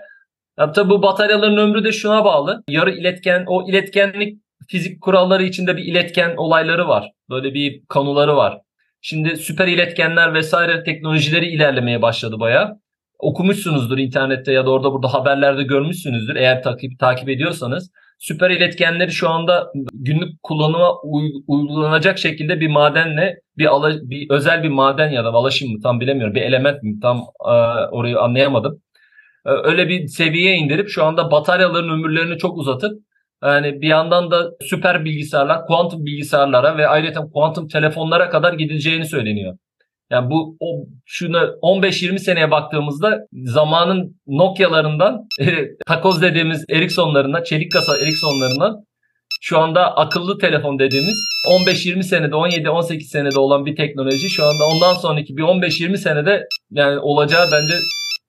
[0.59, 2.63] Ya, tabii bu bataryaların ömrü de şuna bağlı.
[2.69, 4.39] Yarı iletken o iletkenlik
[4.69, 7.11] fizik kuralları içinde bir iletken olayları var.
[7.31, 8.61] Böyle bir konuları var.
[9.01, 12.77] Şimdi süper iletkenler vesaire teknolojileri ilerlemeye başladı baya.
[13.25, 17.91] Okumuşsunuzdur internette ya da orada burada haberlerde görmüşsünüzdür eğer takip takip ediyorsanız.
[18.19, 21.01] Süper iletkenleri şu anda günlük kullanıma
[21.47, 26.01] uygulanacak şekilde bir madenle bir, ala, bir özel bir maden ya da alaşım mı tam
[26.01, 27.55] bilemiyorum bir element mi tam e,
[27.91, 28.83] orayı anlayamadım.
[29.47, 32.93] E, öyle bir seviyeye indirip şu anda bataryaların ömürlerini çok uzatıp
[33.45, 39.57] yani bir yandan da süper bilgisayarlar, kuantum bilgisayarlara ve ayrıca kuantum telefonlara kadar gidileceğini söyleniyor.
[40.11, 45.45] Yani bu o şuna 15-20 seneye baktığımızda zamanın Nokia'larından e,
[45.87, 48.85] takoz dediğimiz Ericsson'larından, çelik kasa Ericsson'larından
[49.41, 51.15] şu anda akıllı telefon dediğimiz
[51.53, 56.99] 15-20 senede 17-18 senede olan bir teknoloji şu anda ondan sonraki bir 15-20 senede yani
[56.99, 57.75] olacağı bence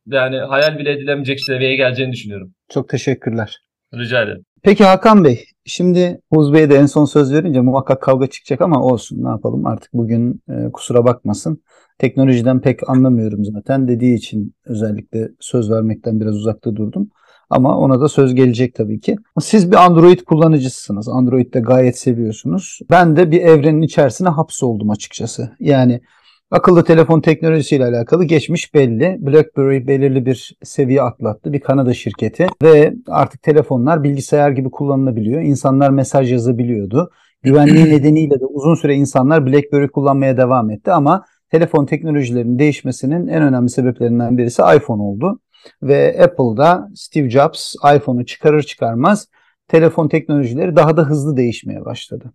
[0.08, 2.54] yani hayal bile edilemeyecek seviyeye geleceğini düşünüyorum.
[2.70, 3.58] Çok teşekkürler.
[3.94, 4.46] Rica ederim.
[4.64, 8.84] Peki Hakan Bey, şimdi Oğuz Bey'e de en son söz verince muhakkak kavga çıkacak ama
[8.84, 11.64] olsun ne yapalım artık bugün e, kusura bakmasın.
[12.00, 17.10] Teknolojiden pek anlamıyorum zaten dediği için özellikle söz vermekten biraz uzakta durdum.
[17.50, 19.16] Ama ona da söz gelecek tabii ki.
[19.42, 21.10] Siz bir Android kullanıcısınız.
[21.10, 22.80] Android'de gayet seviyorsunuz.
[22.90, 25.50] Ben de bir evrenin içerisine hapsoldum açıkçası.
[25.60, 26.02] Yani
[26.52, 29.18] Akıllı telefon teknolojisiyle alakalı geçmiş belli.
[29.20, 31.54] BlackBerry belirli bir seviye atlattı.
[31.54, 35.42] Bir Kanada şirketi ve artık telefonlar bilgisayar gibi kullanılabiliyor.
[35.42, 37.12] İnsanlar mesaj yazabiliyordu.
[37.44, 43.44] Güvenliği nedeniyle de uzun süre insanlar BlackBerry kullanmaya devam etti ama telefon teknolojilerinin değişmesinin en
[43.44, 45.40] önemli sebeplerinden birisi iPhone oldu.
[45.82, 49.28] Ve Apple'da Steve Jobs iPhone'u çıkarır çıkarmaz
[49.68, 52.34] telefon teknolojileri daha da hızlı değişmeye başladı.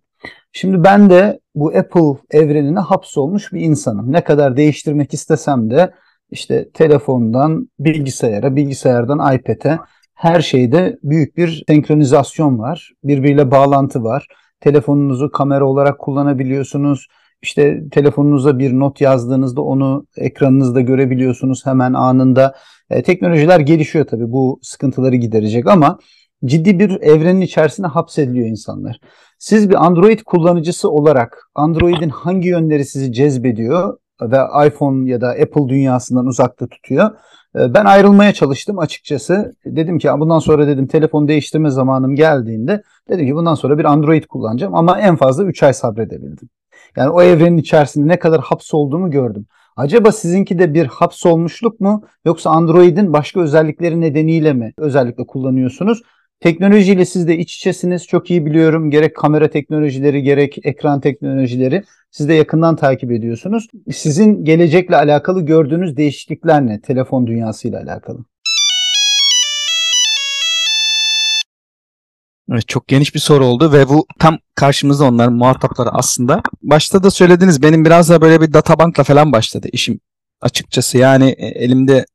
[0.51, 4.11] Şimdi ben de bu Apple evrenine hapsolmuş bir insanım.
[4.11, 5.93] Ne kadar değiştirmek istesem de
[6.31, 9.79] işte telefondan bilgisayara, bilgisayardan iPad'e
[10.13, 12.91] her şeyde büyük bir senkronizasyon var.
[13.03, 14.27] Birbiriyle bağlantı var.
[14.59, 17.07] Telefonunuzu kamera olarak kullanabiliyorsunuz.
[17.41, 22.55] İşte telefonunuza bir not yazdığınızda onu ekranınızda görebiliyorsunuz hemen anında.
[22.89, 25.99] E, teknolojiler gelişiyor tabii bu sıkıntıları giderecek ama
[26.45, 28.99] ciddi bir evrenin içerisine hapsediliyor insanlar.
[29.39, 35.69] Siz bir Android kullanıcısı olarak Android'in hangi yönleri sizi cezbediyor ve iPhone ya da Apple
[35.69, 37.11] dünyasından uzakta tutuyor?
[37.55, 39.53] Ee, ben ayrılmaya çalıştım açıkçası.
[39.65, 44.23] Dedim ki bundan sonra dedim telefon değiştirme zamanım geldiğinde dedim ki bundan sonra bir Android
[44.23, 46.49] kullanacağım ama en fazla 3 ay sabredebildim.
[46.97, 49.45] Yani o evrenin içerisinde ne kadar hapsolduğumu gördüm.
[49.75, 56.01] Acaba sizinki de bir hapsolmuşluk mu yoksa Android'in başka özellikleri nedeniyle mi özellikle kullanıyorsunuz?
[56.41, 58.07] Teknolojiyle siz de iç içesiniz.
[58.07, 58.91] Çok iyi biliyorum.
[58.91, 63.67] Gerek kamera teknolojileri gerek ekran teknolojileri siz de yakından takip ediyorsunuz.
[63.91, 66.81] Sizin gelecekle alakalı gördüğünüz değişiklikler ne?
[66.81, 68.19] Telefon dünyasıyla alakalı.
[72.51, 76.41] Evet, çok geniş bir soru oldu ve bu tam karşımızda onların muhatapları aslında.
[76.61, 79.99] Başta da söylediniz benim biraz da böyle bir databankla falan başladı işim
[80.41, 80.97] açıkçası.
[80.97, 82.05] Yani e, elimde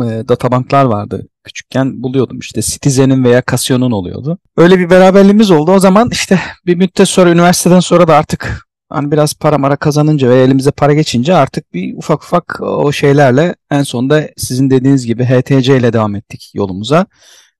[0.00, 1.28] e, databanklar vardı.
[1.44, 4.38] Küçükken buluyordum işte Citizen'in veya Casio'nun oluyordu.
[4.56, 5.72] Öyle bir beraberliğimiz oldu.
[5.72, 10.30] O zaman işte bir müddet sonra üniversiteden sonra da artık hani biraz para mara kazanınca
[10.30, 15.24] ve elimize para geçince artık bir ufak ufak o şeylerle en sonunda sizin dediğiniz gibi
[15.24, 17.06] HTC ile devam ettik yolumuza.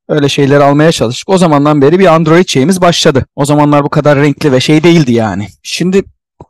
[0.09, 1.29] Öyle şeyleri almaya çalıştık.
[1.29, 3.27] O zamandan beri bir Android şeyimiz başladı.
[3.37, 5.49] O zamanlar bu kadar renkli ve şey değildi yani.
[5.63, 6.03] Şimdi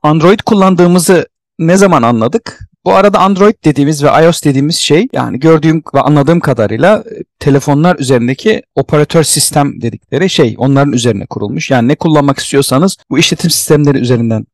[0.02, 1.26] Android kullandığımızı
[1.58, 2.58] ne zaman anladık?
[2.86, 7.98] Bu arada Android dediğimiz ve iOS dediğimiz şey yani gördüğüm ve anladığım kadarıyla e, telefonlar
[7.98, 11.70] üzerindeki operatör sistem dedikleri şey onların üzerine kurulmuş.
[11.70, 14.46] Yani ne kullanmak istiyorsanız bu işletim sistemleri üzerinden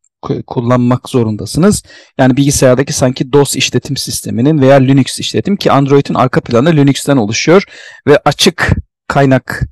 [0.47, 1.83] kullanmak zorundasınız.
[2.19, 7.65] Yani bilgisayardaki sanki DOS işletim sisteminin veya Linux işletim ki Android'in arka planı Linux'ten oluşuyor
[8.07, 8.71] ve açık
[9.09, 9.63] kaynak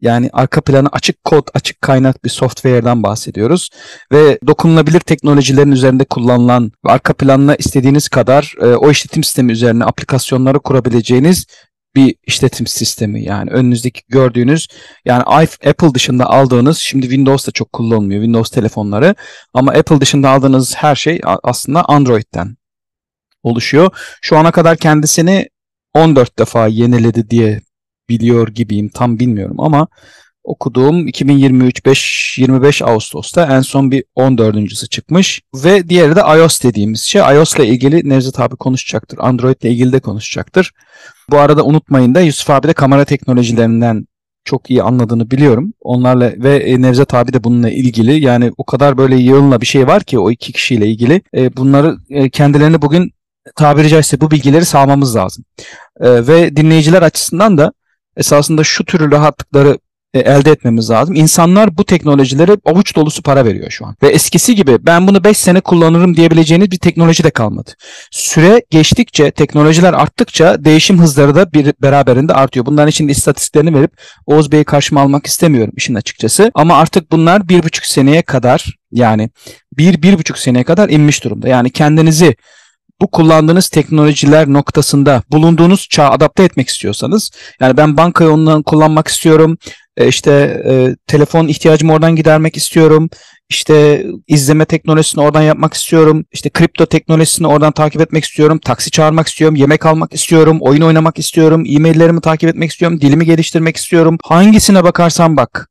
[0.00, 3.70] yani arka planı açık kod, açık kaynak bir software'dan bahsediyoruz.
[4.12, 9.84] Ve dokunulabilir teknolojilerin üzerinde kullanılan ve arka planına istediğiniz kadar e, o işletim sistemi üzerine
[9.84, 11.46] aplikasyonları kurabileceğiniz
[11.94, 13.24] bir işletim sistemi.
[13.24, 14.68] Yani önünüzdeki gördüğünüz
[15.04, 15.22] yani
[15.66, 19.14] Apple dışında aldığınız şimdi Windows'ta çok kullanılmıyor Windows telefonları
[19.54, 22.56] ama Apple dışında aldığınız her şey aslında Android'den
[23.42, 23.90] oluşuyor.
[24.22, 25.48] Şu ana kadar kendisini
[25.94, 27.60] 14 defa yeniledi diye
[28.08, 29.88] biliyor gibiyim tam bilmiyorum ama
[30.48, 37.02] okuduğum 2023 5 25 Ağustos'ta en son bir 14.sü çıkmış ve diğeri de iOS dediğimiz
[37.02, 37.22] şey.
[37.22, 39.18] iOS ile ilgili Nevzat abi konuşacaktır.
[39.18, 40.72] Android ile ilgili de konuşacaktır.
[41.30, 44.06] Bu arada unutmayın da Yusuf abi de kamera teknolojilerinden
[44.44, 45.72] çok iyi anladığını biliyorum.
[45.80, 49.86] Onlarla ve e, Nevzat abi de bununla ilgili yani o kadar böyle yığınla bir şey
[49.86, 51.22] var ki o iki kişiyle ilgili.
[51.36, 53.12] E, bunları e, kendilerini bugün
[53.56, 55.44] tabiri caizse bu bilgileri sağlamamız lazım.
[56.00, 57.72] Ve dinleyiciler açısından da
[58.18, 59.78] esasında şu tür rahatlıkları
[60.14, 61.14] e, elde etmemiz lazım.
[61.14, 63.96] İnsanlar bu teknolojilere avuç dolusu para veriyor şu an.
[64.02, 67.70] Ve eskisi gibi ben bunu 5 sene kullanırım diyebileceğiniz bir teknoloji de kalmadı.
[68.10, 72.66] Süre geçtikçe, teknolojiler arttıkça değişim hızları da bir beraberinde artıyor.
[72.66, 73.92] Bunların için istatistiklerini verip
[74.26, 76.50] Oğuz Bey'i karşıma almak istemiyorum işin açıkçası.
[76.54, 79.30] Ama artık bunlar bir buçuk seneye kadar yani
[79.72, 81.48] bir, bir buçuk seneye kadar inmiş durumda.
[81.48, 82.36] Yani kendinizi
[83.00, 87.30] bu kullandığınız teknolojiler noktasında bulunduğunuz çağa adapte etmek istiyorsanız
[87.60, 89.58] yani ben bankayı ondan kullanmak istiyorum
[89.96, 93.10] e, işte e, telefon ihtiyacımı oradan gidermek istiyorum
[93.48, 99.28] işte izleme teknolojisini oradan yapmak istiyorum işte kripto teknolojisini oradan takip etmek istiyorum taksi çağırmak
[99.28, 104.18] istiyorum yemek almak istiyorum oyun oynamak istiyorum e-maillerimi takip etmek istiyorum dilimi geliştirmek istiyorum.
[104.24, 105.68] Hangisine bakarsan bak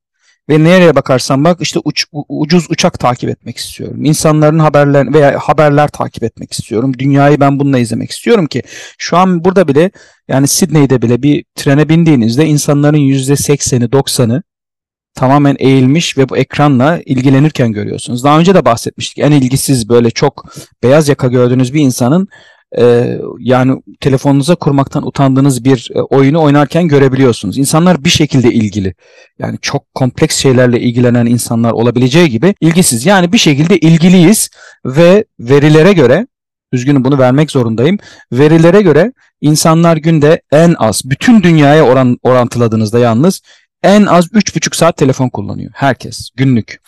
[0.49, 4.05] ve nereye bakarsan bak işte uç, ucuz uçak takip etmek istiyorum.
[4.05, 6.93] İnsanların haberler veya haberler takip etmek istiyorum.
[6.99, 8.63] Dünyayı ben bununla izlemek istiyorum ki
[8.97, 9.91] şu an burada bile
[10.27, 14.43] yani Sydney'de bile bir trene bindiğinizde insanların %80'i 90'ı
[15.15, 18.23] tamamen eğilmiş ve bu ekranla ilgilenirken görüyorsunuz.
[18.23, 19.19] Daha önce de bahsetmiştik.
[19.19, 20.45] En ilgisiz böyle çok
[20.83, 22.27] beyaz yaka gördüğünüz bir insanın
[22.77, 27.58] e, yani telefonunuza kurmaktan utandığınız bir e, oyunu oynarken görebiliyorsunuz.
[27.58, 28.95] İnsanlar bir şekilde ilgili.
[29.39, 33.06] Yani çok kompleks şeylerle ilgilenen insanlar olabileceği gibi ilgisiz.
[33.06, 34.49] Yani bir şekilde ilgiliyiz
[34.86, 36.27] ve verilere göre
[36.71, 37.97] üzgünüm bunu vermek zorundayım.
[38.32, 43.41] Verilere göre insanlar günde en az bütün dünyaya oran, orantıladığınızda yalnız
[43.84, 45.71] en az 3,5 saat telefon kullanıyor.
[45.75, 46.80] Herkes günlük.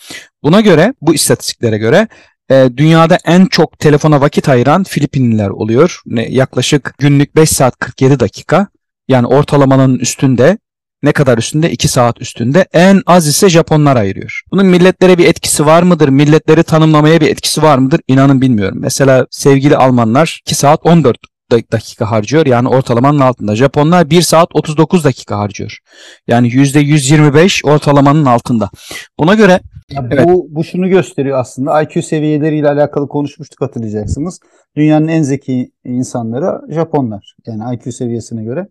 [0.42, 2.08] Buna göre bu istatistiklere göre
[2.50, 6.00] e, dünyada en çok telefona vakit ayıran Filipinliler oluyor.
[6.06, 8.66] Ne, yaklaşık günlük 5 saat 47 dakika.
[9.08, 10.58] Yani ortalamanın üstünde
[11.02, 11.70] ne kadar üstünde?
[11.70, 12.66] 2 saat üstünde.
[12.72, 14.42] En az ise Japonlar ayırıyor.
[14.52, 16.08] Bunun milletlere bir etkisi var mıdır?
[16.08, 18.00] Milletleri tanımlamaya bir etkisi var mıdır?
[18.08, 18.78] İnanın bilmiyorum.
[18.80, 21.16] Mesela sevgili Almanlar 2 saat 14
[21.50, 22.46] dakika harcıyor.
[22.46, 23.56] Yani ortalamanın altında.
[23.56, 25.78] Japonlar 1 saat 39 dakika harcıyor.
[26.26, 28.70] Yani %125 ortalamanın altında.
[29.18, 29.60] Buna göre
[29.90, 30.28] ya evet.
[30.28, 31.82] bu, bu şunu gösteriyor aslında.
[31.82, 34.40] IQ seviyeleriyle alakalı konuşmuştuk hatırlayacaksınız.
[34.76, 37.34] Dünyanın en zeki insanları Japonlar.
[37.46, 38.66] Yani IQ seviyesine göre.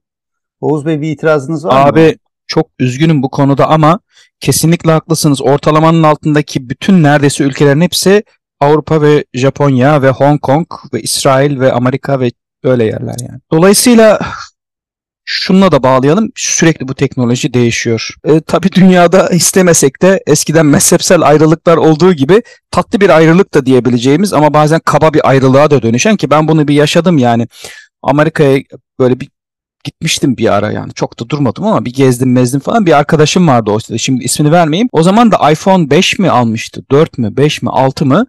[0.62, 2.06] Oğuz Bey bir itirazınız var Abi, mı?
[2.06, 4.00] Abi çok üzgünüm bu konuda ama
[4.40, 5.42] kesinlikle haklısınız.
[5.42, 8.24] Ortalamanın altındaki bütün neredeyse ülkelerin hepsi
[8.60, 12.32] Avrupa ve Japonya ve Hong Kong ve İsrail ve Amerika ve
[12.64, 13.40] öyle yerler yani.
[13.52, 14.20] Dolayısıyla
[15.26, 16.32] şununla da bağlayalım.
[16.36, 18.10] Sürekli bu teknoloji değişiyor.
[18.24, 22.42] E, tabii dünyada istemesek de eskiden mezhepsel ayrılıklar olduğu gibi
[22.72, 26.68] tatlı bir ayrılık da diyebileceğimiz ama bazen kaba bir ayrılığa da dönüşen ki ben bunu
[26.68, 27.48] bir yaşadım yani.
[28.04, 28.62] Amerika'ya
[29.00, 29.30] böyle bir
[29.84, 33.72] gitmiştim bir ara yani çok da durmadım ama bir gezdim mezdim falan bir arkadaşım vardı
[33.72, 34.90] o şimdi ismini vermeyeyim.
[34.92, 38.26] O zaman da iPhone 5 mi almıştı 4 mü 5 mi 6 mı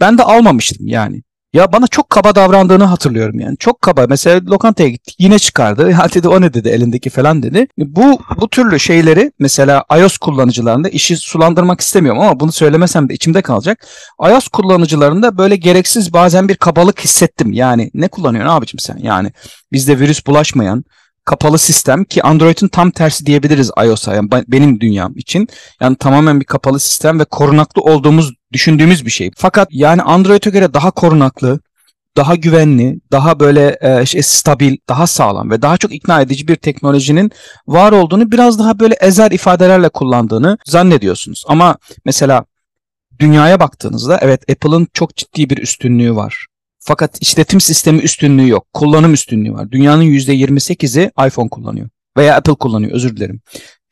[0.00, 1.22] ben de almamıştım yani.
[1.56, 3.56] Ya bana çok kaba davrandığını hatırlıyorum yani.
[3.58, 4.06] Çok kaba.
[4.08, 5.90] Mesela lokantaya gittik yine çıkardı.
[5.96, 7.66] Ya dedi o ne dedi elindeki falan dedi.
[7.78, 13.42] Bu bu türlü şeyleri mesela iOS kullanıcılarında işi sulandırmak istemiyorum ama bunu söylemesem de içimde
[13.42, 13.86] kalacak.
[14.30, 17.52] iOS kullanıcılarında böyle gereksiz bazen bir kabalık hissettim.
[17.52, 18.96] Yani ne kullanıyorsun abicim sen?
[19.02, 19.32] Yani
[19.72, 20.84] bizde virüs bulaşmayan
[21.26, 25.48] kapalı sistem ki Android'in tam tersi diyebiliriz iOS'a yani benim dünyam için.
[25.80, 29.30] Yani tamamen bir kapalı sistem ve korunaklı olduğumuz düşündüğümüz bir şey.
[29.36, 31.60] Fakat yani Android'e göre daha korunaklı,
[32.16, 36.56] daha güvenli, daha böyle e, şey, stabil, daha sağlam ve daha çok ikna edici bir
[36.56, 37.30] teknolojinin
[37.66, 41.44] var olduğunu biraz daha böyle ezer ifadelerle kullandığını zannediyorsunuz.
[41.48, 42.44] Ama mesela
[43.18, 46.46] dünyaya baktığınızda evet Apple'ın çok ciddi bir üstünlüğü var.
[46.86, 48.66] Fakat işletim sistemi üstünlüğü yok.
[48.74, 49.70] Kullanım üstünlüğü var.
[49.70, 51.88] Dünyanın %28'i iPhone kullanıyor.
[52.16, 53.40] Veya Apple kullanıyor özür dilerim.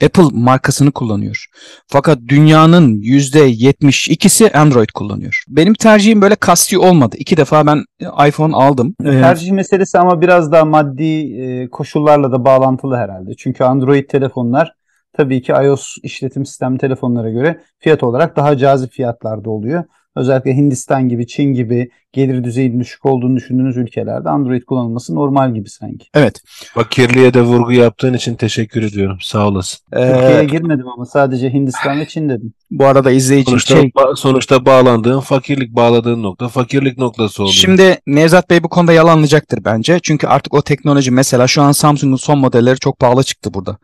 [0.04, 1.46] Apple markasını kullanıyor.
[1.87, 5.44] Fakat dünyanın %72'si Android kullanıyor.
[5.48, 7.16] Benim tercihim böyle kasti olmadı.
[7.18, 7.85] İki defa ben
[8.28, 8.94] iPhone aldım.
[9.02, 13.30] Tercih meselesi ama biraz daha maddi e, koşullarla da bağlantılı herhalde.
[13.38, 14.74] Çünkü Android telefonlar
[15.12, 19.85] tabii ki iOS işletim sistemi telefonlara göre fiyat olarak daha cazip fiyatlarda oluyor.
[20.16, 25.70] Özellikle Hindistan gibi, Çin gibi gelir düzeyinin düşük olduğunu düşündüğünüz ülkelerde Android kullanılması normal gibi
[25.70, 26.07] sanki.
[26.14, 26.42] Evet.
[26.74, 29.18] Fakirliğe de vurgu yaptığın için teşekkür ediyorum.
[29.20, 29.79] Sağ olasın.
[29.92, 32.53] Türkiye'ye ee, girmedim ama sadece Hindistan ve Çin dedim.
[32.70, 33.85] Bu arada izleyici sonuçta, şey...
[33.85, 37.55] ba- sonuçta bağlandığın fakirlik bağladığın nokta fakirlik noktası oluyor.
[37.55, 40.00] Şimdi Nevzat Bey bu konuda yalanlayacaktır bence.
[40.03, 43.79] Çünkü artık o teknoloji mesela şu an Samsung'un son modelleri çok pahalı çıktı burada.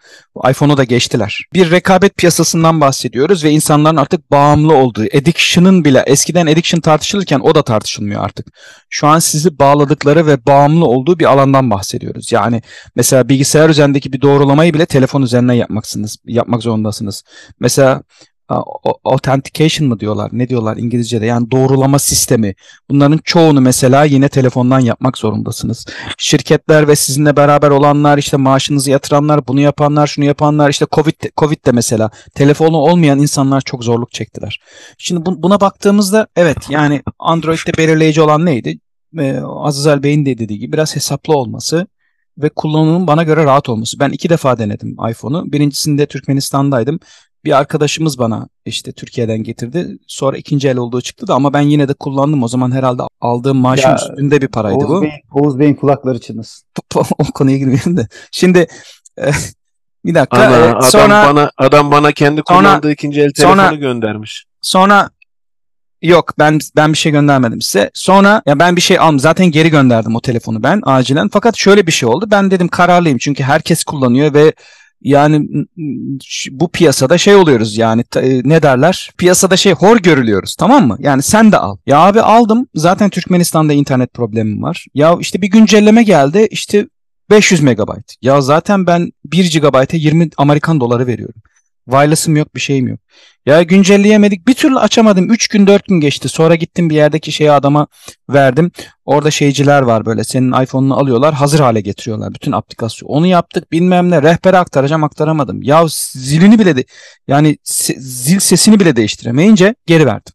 [0.51, 1.41] iPhone'u da geçtiler.
[1.55, 7.55] Bir rekabet piyasasından bahsediyoruz ve insanların artık bağımlı olduğu, addiction'ın bile eskiden addiction tartışılırken o
[7.55, 8.47] da tartışılmıyor artık.
[8.91, 12.33] Şu an sizi bağladıkları ve bağımlı olduğu bir alandan bahsediyoruz.
[12.33, 12.63] Yani
[12.97, 17.23] mesela bilgisayar üzerindeki bir doğrulamayı bile telefon üzerinden yapmaksınız, yapmak zorundasınız.
[17.61, 18.03] Mesela
[19.05, 22.55] authentication mı diyorlar ne diyorlar İngilizce'de yani doğrulama sistemi
[22.91, 25.87] bunların çoğunu mesela yine telefondan yapmak zorundasınız.
[26.19, 31.67] Şirketler ve sizinle beraber olanlar işte maaşınızı yatıranlar bunu yapanlar şunu yapanlar işte Covid, Covid
[31.67, 34.61] de mesela telefonu olmayan insanlar çok zorluk çektiler.
[34.99, 38.79] Şimdi bu, buna baktığımızda evet yani Android'de belirleyici olan neydi?
[39.19, 41.87] Ee, Azizel Bey'in de dediği gibi biraz hesaplı olması
[42.39, 44.01] ve kullanımın bana göre rahat olması.
[44.01, 45.53] Ben iki defa denedim iPhone'u.
[45.53, 47.01] Birincisinde Türkmenistan'daydım
[47.45, 49.99] bir arkadaşımız bana işte Türkiye'den getirdi.
[50.07, 52.43] Sonra ikinci el olduğu çıktı da ama ben yine de kullandım.
[52.43, 55.03] O zaman herhalde aldığım maaşın ya, üstünde bir paraydı Oğuz bu.
[55.03, 56.69] Bey, Oğuz Bey'in kulakları çınlasın.
[56.95, 58.09] o konuya girmeyelim de.
[58.33, 58.67] Şimdi
[59.19, 59.31] e,
[60.05, 60.47] bir dakika.
[60.47, 64.45] Ana, e, adam sonra bana adam bana kendi kullandığı sonra, ikinci el telefonu sonra, göndermiş.
[64.63, 65.11] Sonra
[66.03, 67.91] Yok ben ben bir şey göndermedim size.
[67.95, 69.21] Sonra ya ben bir şey aldım.
[69.21, 71.29] Zaten geri gönderdim o telefonu ben acilen.
[71.33, 72.29] Fakat şöyle bir şey oldu.
[72.31, 74.53] Ben dedim kararlıyım çünkü herkes kullanıyor ve
[75.03, 75.49] yani
[76.51, 79.11] bu piyasada şey oluyoruz yani e, ne derler?
[79.19, 80.97] Piyasada şey hor görülüyoruz tamam mı?
[81.01, 81.77] Yani sen de al.
[81.87, 84.87] Ya abi aldım zaten Türkmenistan'da internet problemim var.
[84.95, 86.87] Ya işte bir güncelleme geldi işte
[87.31, 88.15] 500 megabayt.
[88.23, 91.43] Ya zaten ben 1 GB'a 20 Amerikan doları veriyorum.
[91.91, 93.01] Wireless'ım yok bir şeyim yok.
[93.47, 94.49] Ya güncelleyemedik.
[94.49, 95.31] Bir türlü açamadım.
[95.31, 96.29] 3 gün 4 gün geçti.
[96.29, 97.87] Sonra gittim bir yerdeki şeyi adama
[98.31, 98.71] verdim.
[99.05, 100.25] Orada şeyciler var böyle.
[100.25, 101.35] Senin iPhone'unu alıyorlar.
[101.35, 102.35] Hazır hale getiriyorlar.
[102.35, 103.09] Bütün aplikasyon.
[103.09, 104.23] Onu yaptık bilmem ne.
[104.23, 105.63] Rehbere aktaracağım aktaramadım.
[105.63, 106.85] Ya zilini bile de
[107.29, 110.33] yani se- zil sesini bile değiştiremeyince geri verdim.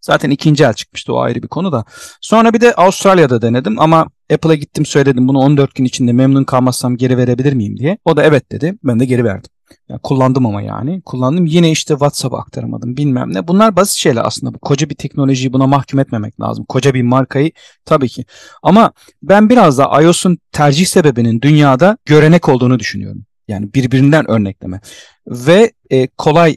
[0.00, 1.84] Zaten ikinci el çıkmıştı o ayrı bir konu da.
[2.20, 6.96] Sonra bir de Avustralya'da denedim ama Apple'a gittim söyledim bunu 14 gün içinde memnun kalmazsam
[6.96, 7.98] geri verebilir miyim diye.
[8.04, 8.74] O da evet dedi.
[8.84, 9.50] Ben de geri verdim.
[9.88, 11.02] Yani kullandım ama yani.
[11.02, 11.46] Kullandım.
[11.46, 13.48] Yine işte WhatsApp'a aktaramadım bilmem ne.
[13.48, 14.54] Bunlar basit şeyler aslında.
[14.54, 16.64] Bu koca bir teknolojiyi buna mahkum etmemek lazım.
[16.64, 17.52] Koca bir markayı
[17.84, 18.24] tabii ki.
[18.62, 23.24] Ama ben biraz da iOS'un tercih sebebinin dünyada görenek olduğunu düşünüyorum.
[23.48, 24.80] Yani birbirinden örnekleme.
[25.26, 26.56] Ve e, kolay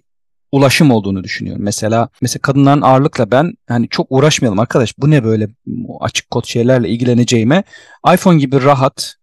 [0.51, 1.63] ulaşım olduğunu düşünüyorum.
[1.63, 5.47] Mesela mesela kadınların ağırlıkla ben hani çok uğraşmayalım arkadaş bu ne böyle
[5.99, 7.63] açık kod şeylerle ilgileneceğime
[8.13, 9.16] iPhone gibi rahat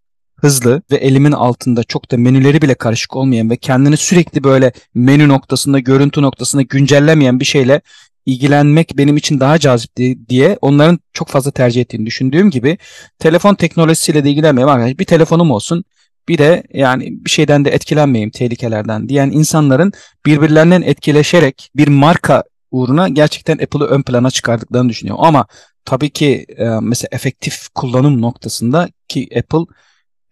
[0.44, 5.28] hızlı ve elimin altında çok da menüleri bile karışık olmayan ve kendini sürekli böyle menü
[5.28, 7.80] noktasında, görüntü noktasında güncellemeyen bir şeyle
[8.26, 9.90] ilgilenmek benim için daha cazip
[10.28, 12.78] diye onların çok fazla tercih ettiğini düşündüğüm gibi
[13.18, 14.98] telefon teknolojisiyle de ilgilenmeyeyim arkadaşlar.
[14.98, 15.84] Bir telefonum olsun
[16.28, 19.92] bir de yani bir şeyden de etkilenmeyeyim tehlikelerden diyen insanların
[20.26, 25.24] birbirlerinden etkileşerek bir marka uğruna gerçekten Apple'ı ön plana çıkardıklarını düşünüyorum.
[25.24, 25.46] Ama
[25.84, 26.46] tabii ki
[26.82, 29.74] mesela efektif kullanım noktasında ki Apple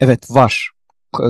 [0.03, 0.70] Evet var.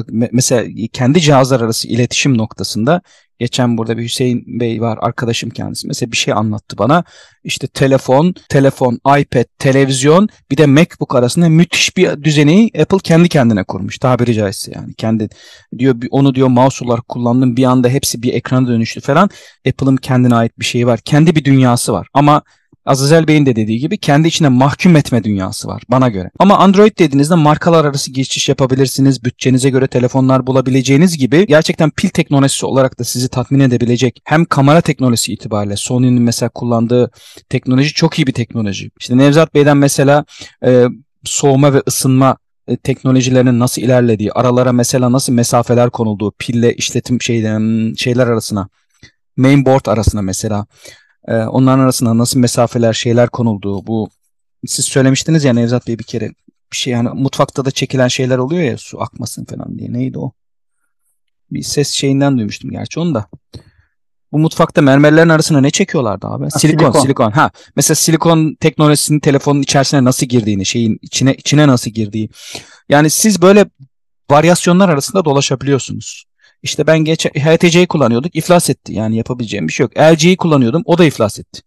[0.08, 3.02] mesela kendi cihazlar arası iletişim noktasında
[3.42, 5.86] Geçen burada bir Hüseyin Bey var arkadaşım kendisi.
[5.86, 7.04] Mesela bir şey anlattı bana.
[7.44, 13.64] İşte telefon, telefon, iPad, televizyon bir de MacBook arasında müthiş bir düzeni Apple kendi kendine
[13.64, 13.98] kurmuş.
[13.98, 14.94] Tabiri caizse yani.
[14.94, 15.28] Kendi
[15.78, 17.56] diyor onu diyor mouse olarak kullandım.
[17.56, 19.30] Bir anda hepsi bir ekrana dönüştü falan.
[19.68, 21.00] Apple'ın kendine ait bir şeyi var.
[21.04, 22.08] Kendi bir dünyası var.
[22.14, 22.42] Ama
[22.86, 26.30] Azazel Bey'in de dediği gibi kendi içine mahkum etme dünyası var bana göre.
[26.38, 29.24] Ama Android dediğinizde markalar arası geçiş yapabilirsiniz.
[29.24, 34.80] Bütçenize göre telefonlar bulabileceğiniz gibi gerçekten pil teknolojisi olarak da sizi tatmin edebilecek hem kamera
[34.80, 37.10] teknolojisi itibariyle Sony'nin mesela kullandığı
[37.48, 38.90] teknoloji çok iyi bir teknoloji.
[39.00, 40.24] İşte Nevzat Bey'den mesela
[40.64, 40.86] e,
[41.24, 42.36] soğuma ve ısınma
[42.68, 48.68] e, teknolojilerinin nasıl ilerlediği, aralara mesela nasıl mesafeler konulduğu, pille işletim şeyden şeyler arasına,
[49.36, 50.66] mainboard arasına mesela
[51.28, 54.10] e, onların arasında nasıl mesafeler, şeyler konulduğu bu
[54.66, 56.28] siz söylemiştiniz ya Nevzat Bey bir kere
[56.72, 59.92] bir şey yani mutfakta da çekilen şeyler oluyor ya su akmasın falan diye.
[59.92, 60.32] Neydi o?
[61.50, 63.26] Bir ses şeyinden duymuştum gerçi onu da.
[64.32, 66.44] Bu mutfakta mermerlerin arasına ne çekiyorlardı abi?
[66.44, 67.30] Ha, silikon, silikon, silikon.
[67.30, 72.28] Ha, mesela silikon teknolojisinin telefonun içerisine nasıl girdiğini, şeyin içine içine nasıl girdiği.
[72.88, 73.66] Yani siz böyle
[74.30, 76.24] varyasyonlar arasında dolaşabiliyorsunuz.
[76.62, 78.36] İşte ben geç HTC'yi kullanıyorduk.
[78.36, 78.92] iflas etti.
[78.92, 79.98] Yani yapabileceğim bir şey yok.
[79.98, 80.82] LG'yi kullanıyordum.
[80.84, 81.62] O da iflas etti.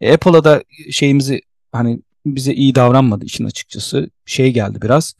[0.00, 1.40] E, Apple'a da şeyimizi
[1.72, 4.10] hani bize iyi davranmadı için açıkçası.
[4.26, 5.14] Şey geldi biraz.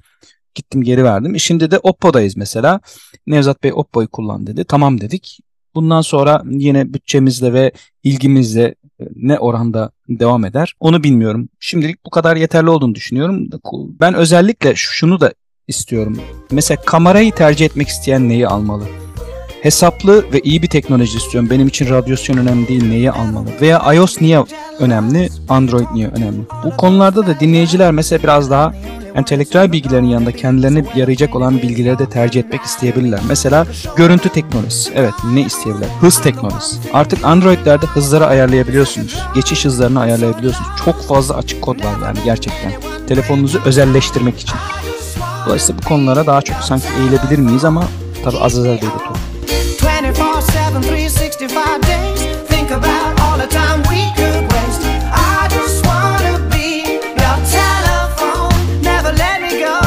[0.54, 1.34] Gittim geri verdim.
[1.34, 2.80] E şimdi de Oppo'dayız mesela.
[3.26, 4.64] Nevzat Bey Oppo'yu kullan dedi.
[4.64, 5.38] Tamam dedik.
[5.74, 7.72] Bundan sonra yine bütçemizle ve
[8.02, 11.48] ilgimizle e, ne oranda devam eder onu bilmiyorum.
[11.60, 13.48] Şimdilik bu kadar yeterli olduğunu düşünüyorum.
[14.00, 15.32] Ben özellikle şunu da
[15.68, 16.20] istiyorum.
[16.50, 18.84] Mesela kamerayı tercih etmek isteyen neyi almalı?
[19.62, 21.50] Hesaplı ve iyi bir teknoloji istiyorum.
[21.50, 22.88] Benim için radyasyon önemli değil.
[22.88, 23.46] Neyi almalı?
[23.60, 24.44] Veya iOS niye
[24.78, 25.28] önemli?
[25.48, 26.40] Android niye önemli?
[26.64, 28.72] Bu konularda da dinleyiciler mesela biraz daha
[29.14, 33.20] entelektüel bilgilerin yanında kendilerine yarayacak olan bilgileri de tercih etmek isteyebilirler.
[33.28, 34.92] Mesela görüntü teknolojisi.
[34.94, 35.90] Evet ne isteyebilirler?
[36.00, 36.76] Hız teknolojisi.
[36.92, 39.18] Artık Android'lerde hızları ayarlayabiliyorsunuz.
[39.34, 40.68] Geçiş hızlarını ayarlayabiliyorsunuz.
[40.84, 42.72] Çok fazla açık kod var yani gerçekten.
[43.08, 44.56] Telefonunuzu özelleştirmek için.
[45.46, 47.84] Dolayısıyla bu konulara daha çok sanki eğilebilir miyiz ama
[48.24, 49.16] tabi az az elde tutuyor.
[50.58, 52.48] 24 7, 365 days.
[52.48, 54.82] Think about all the time we could waste.
[55.12, 58.82] I just wanna be your telephone.
[58.82, 59.78] Never let me go.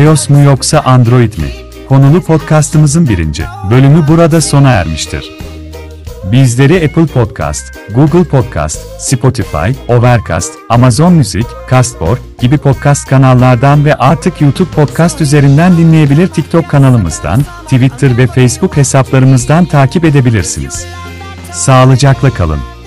[0.00, 1.50] iOS mu yoksa Android mi?
[1.88, 5.38] Konulu podcastımızın birinci bölümü burada sona ermiştir.
[6.32, 14.40] Bizleri Apple Podcast, Google Podcast, Spotify, Overcast, Amazon Music, Castbox gibi podcast kanallardan ve artık
[14.40, 20.86] YouTube Podcast üzerinden dinleyebilir TikTok kanalımızdan, Twitter ve Facebook hesaplarımızdan takip edebilirsiniz.
[21.52, 22.77] Sağlıcakla kalın.